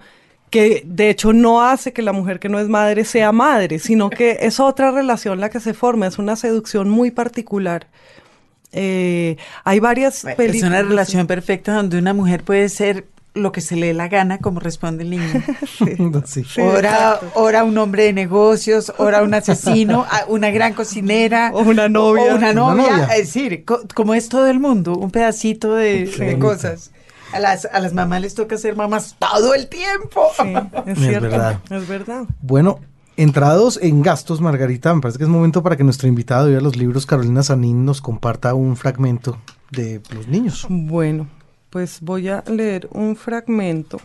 [0.53, 4.11] que de hecho no hace que la mujer que no es madre sea madre, sino
[4.11, 7.89] que es otra relación la que se forma, es una seducción muy particular.
[8.71, 10.57] Eh, hay varias películas.
[10.57, 14.09] Es una relación perfecta donde una mujer puede ser lo que se le dé la
[14.09, 15.43] gana, como responde el niño.
[16.27, 16.45] sí.
[17.35, 21.51] ora, un hombre de negocios, ora un asesino, una gran cocinera.
[21.55, 22.35] O una novia.
[22.35, 23.05] O una novia.
[23.17, 26.91] Es decir, como es todo el mundo, un pedacito de, de cosas.
[27.33, 30.29] A las, a las mamás les toca ser mamás todo el tiempo.
[30.37, 30.55] Sí,
[30.87, 31.61] es, cierto, verdad.
[31.71, 32.25] Es verdad.
[32.41, 32.81] Bueno,
[33.17, 36.61] entrados en gastos, Margarita, me parece que es momento para que nuestro invitado y a
[36.61, 39.39] los libros, Carolina Sanín, nos comparta un fragmento
[39.71, 40.67] de los niños.
[40.69, 41.29] Bueno,
[41.71, 44.01] pues voy a leer un fragmento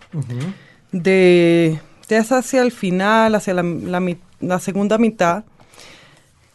[0.91, 5.43] de, de hacia el final, hacia la, la segunda mitad,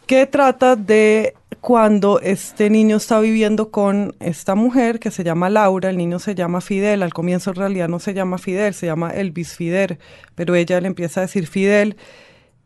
[0.06, 5.90] que trata de cuando este niño está viviendo con esta mujer que se llama Laura,
[5.90, 9.10] el niño se llama Fidel, al comienzo en realidad no se llama Fidel, se llama
[9.10, 9.98] Elvis Fidel,
[10.34, 11.96] pero ella le empieza a decir Fidel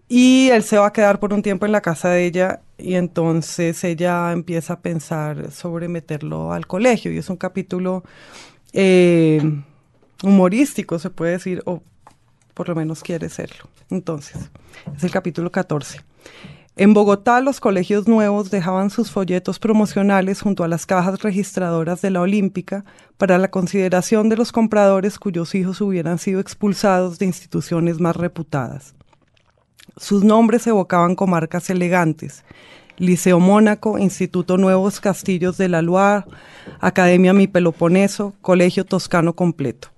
[0.09, 2.95] y él se va a quedar por un tiempo en la casa de ella y
[2.95, 8.05] entonces ella empieza a pensar sobre meterlo al colegio y es un capítulo
[8.73, 9.43] eh,
[10.23, 11.83] humorístico, se puede decir, o
[12.55, 13.69] por lo menos quiere serlo.
[13.91, 14.51] Entonces,
[14.97, 16.01] es el capítulo 14.
[16.79, 22.11] En Bogotá, los colegios nuevos dejaban sus folletos promocionales junto a las cajas registradoras de
[22.11, 22.85] la Olímpica
[23.17, 28.95] para la consideración de los compradores cuyos hijos hubieran sido expulsados de instituciones más reputadas.
[29.97, 32.45] Sus nombres evocaban comarcas elegantes,
[32.99, 36.27] Liceo Mónaco, Instituto Nuevos Castillos de la Loire,
[36.81, 39.96] Academia Mi Peloponeso, Colegio Toscano Completo.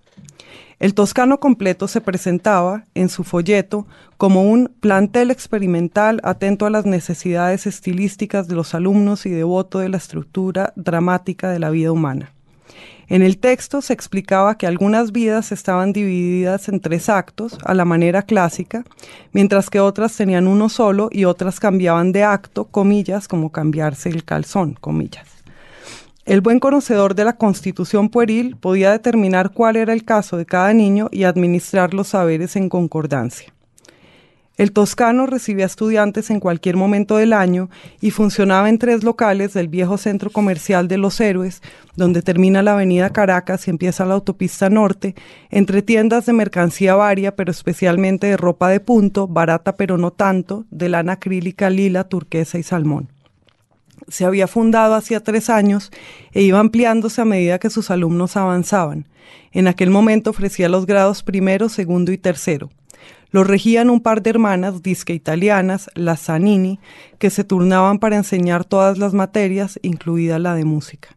[0.80, 6.86] El Toscano completo se presentaba en su folleto como un plantel experimental atento a las
[6.86, 12.32] necesidades estilísticas de los alumnos y devoto de la estructura dramática de la vida humana.
[13.08, 17.86] En el texto se explicaba que algunas vidas estaban divididas en tres actos, a la
[17.86, 18.84] manera clásica,
[19.32, 24.24] mientras que otras tenían uno solo y otras cambiaban de acto, comillas, como cambiarse el
[24.24, 25.37] calzón, comillas.
[26.28, 30.74] El buen conocedor de la constitución pueril podía determinar cuál era el caso de cada
[30.74, 33.54] niño y administrar los saberes en concordancia.
[34.58, 37.70] El toscano recibía estudiantes en cualquier momento del año
[38.02, 41.62] y funcionaba en tres locales del viejo centro comercial de Los Héroes,
[41.96, 45.14] donde termina la avenida Caracas y empieza la autopista norte,
[45.48, 50.66] entre tiendas de mercancía varia, pero especialmente de ropa de punto, barata pero no tanto,
[50.70, 53.08] de lana acrílica lila, turquesa y salmón
[54.08, 55.90] se había fundado hacía tres años
[56.32, 59.06] e iba ampliándose a medida que sus alumnos avanzaban.
[59.52, 62.70] En aquel momento ofrecía los grados primero, segundo y tercero.
[63.30, 66.80] Los regían un par de hermanas disque italianas, las Zanini,
[67.18, 71.10] que se turnaban para enseñar todas las materias, incluida la de música.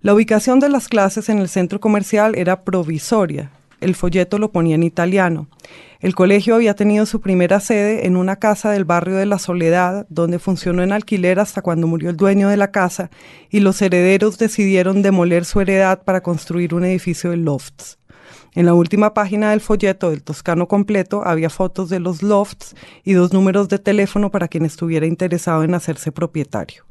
[0.00, 3.50] La ubicación de las clases en el centro comercial era provisoria,
[3.80, 5.48] el folleto lo ponía en italiano.
[6.00, 10.06] El colegio había tenido su primera sede en una casa del barrio de la Soledad,
[10.10, 13.10] donde funcionó en alquiler hasta cuando murió el dueño de la casa
[13.50, 17.98] y los herederos decidieron demoler su heredad para construir un edificio de lofts.
[18.54, 23.14] En la última página del folleto del Toscano completo había fotos de los lofts y
[23.14, 26.84] dos números de teléfono para quien estuviera interesado en hacerse propietario.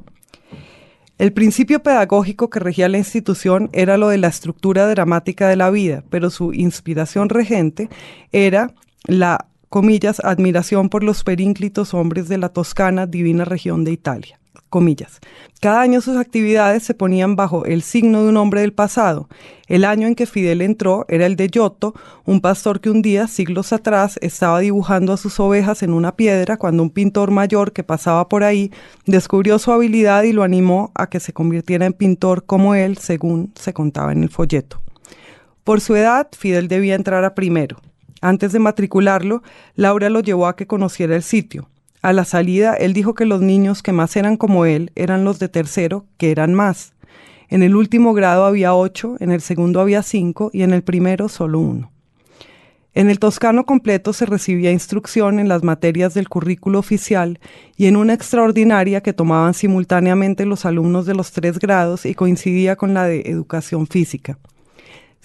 [1.18, 5.70] El principio pedagógico que regía la institución era lo de la estructura dramática de la
[5.70, 7.89] vida, pero su inspiración regente
[8.32, 8.74] era
[9.05, 14.39] la, comillas, admiración por los perínclitos hombres de la Toscana, divina región de Italia
[14.74, 15.20] comillas.
[15.62, 19.30] Cada año sus actividades se ponían bajo el signo de un hombre del pasado.
[19.68, 21.94] El año en que Fidel entró era el de Giotto,
[22.26, 26.58] un pastor que un día, siglos atrás, estaba dibujando a sus ovejas en una piedra
[26.58, 28.72] cuando un pintor mayor que pasaba por ahí
[29.06, 33.54] descubrió su habilidad y lo animó a que se convirtiera en pintor como él, según
[33.54, 34.82] se contaba en el folleto.
[35.64, 37.78] Por su edad, Fidel debía entrar a primero.
[38.22, 39.44] Antes de matricularlo,
[39.76, 41.70] Laura lo llevó a que conociera el sitio.
[42.04, 45.39] A la salida, él dijo que los niños que más eran como él eran los
[45.39, 46.91] de tercero, que eran más.
[47.47, 51.30] En el último grado había ocho, en el segundo había cinco y en el primero
[51.30, 51.93] solo uno.
[52.93, 57.39] En el toscano completo se recibía instrucción en las materias del currículo oficial
[57.78, 62.76] y en una extraordinaria que tomaban simultáneamente los alumnos de los tres grados y coincidía
[62.76, 64.38] con la de educación física.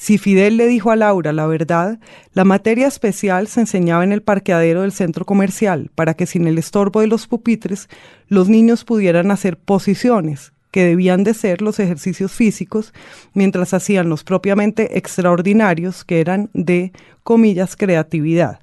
[0.00, 1.98] Si Fidel le dijo a Laura la verdad,
[2.32, 6.56] la materia especial se enseñaba en el parqueadero del centro comercial para que sin el
[6.56, 7.88] estorbo de los pupitres
[8.28, 12.94] los niños pudieran hacer posiciones, que debían de ser los ejercicios físicos,
[13.34, 16.92] mientras hacían los propiamente extraordinarios, que eran de,
[17.24, 18.60] comillas, creatividad.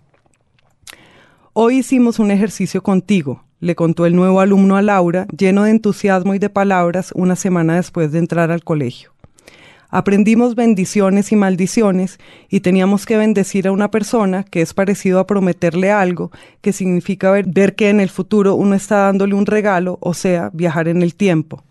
[1.52, 6.34] Hoy hicimos un ejercicio contigo, le contó el nuevo alumno a Laura, lleno de entusiasmo
[6.34, 9.15] y de palabras, una semana después de entrar al colegio.
[9.90, 12.20] Aprendimos bendiciones y maldiciones
[12.50, 16.32] y teníamos que bendecir a una persona que es parecido a prometerle algo,
[16.62, 20.88] que significa ver, que en el futuro uno está dándole un regalo, o sea, viajar
[20.88, 21.64] en el tiempo.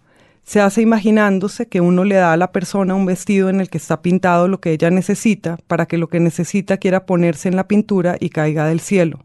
[0.44, 3.78] Se hace imaginándose que uno le da a la persona un vestido en el que
[3.78, 7.66] está pintado lo que ella necesita para que lo que necesita quiera ponerse en la
[7.66, 9.20] pintura y caiga del cielo.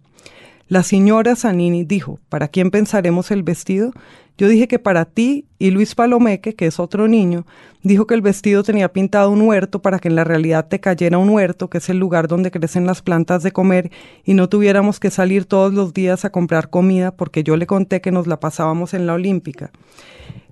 [0.69, 3.91] La señora Zanini dijo, ¿para quién pensaremos el vestido?
[4.39, 7.45] Yo dije que para ti y Luis Palomeque, que es otro niño,
[7.83, 11.17] dijo que el vestido tenía pintado un huerto para que en la realidad te cayera
[11.17, 13.91] un huerto, que es el lugar donde crecen las plantas de comer,
[14.23, 17.99] y no tuviéramos que salir todos los días a comprar comida porque yo le conté
[17.99, 19.71] que nos la pasábamos en la Olímpica.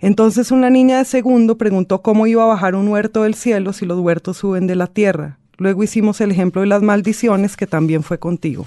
[0.02, 3.86] Entonces una niña de segundo preguntó cómo iba a bajar un huerto del cielo si
[3.86, 5.40] los huertos suben de la tierra.
[5.56, 8.66] Luego hicimos el ejemplo de las maldiciones que también fue contigo.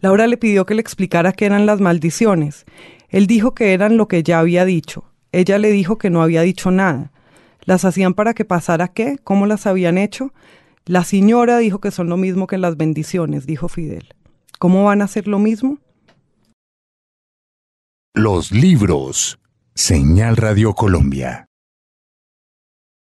[0.00, 2.66] Laura le pidió que le explicara qué eran las maldiciones.
[3.08, 5.04] Él dijo que eran lo que ya había dicho.
[5.32, 7.12] Ella le dijo que no había dicho nada.
[7.64, 9.18] ¿Las hacían para que pasara qué?
[9.22, 10.32] ¿Cómo las habían hecho?
[10.84, 14.14] La señora dijo que son lo mismo que las bendiciones, dijo Fidel.
[14.58, 15.78] ¿Cómo van a ser lo mismo?
[18.14, 19.38] Los libros.
[19.74, 21.46] Señal Radio Colombia.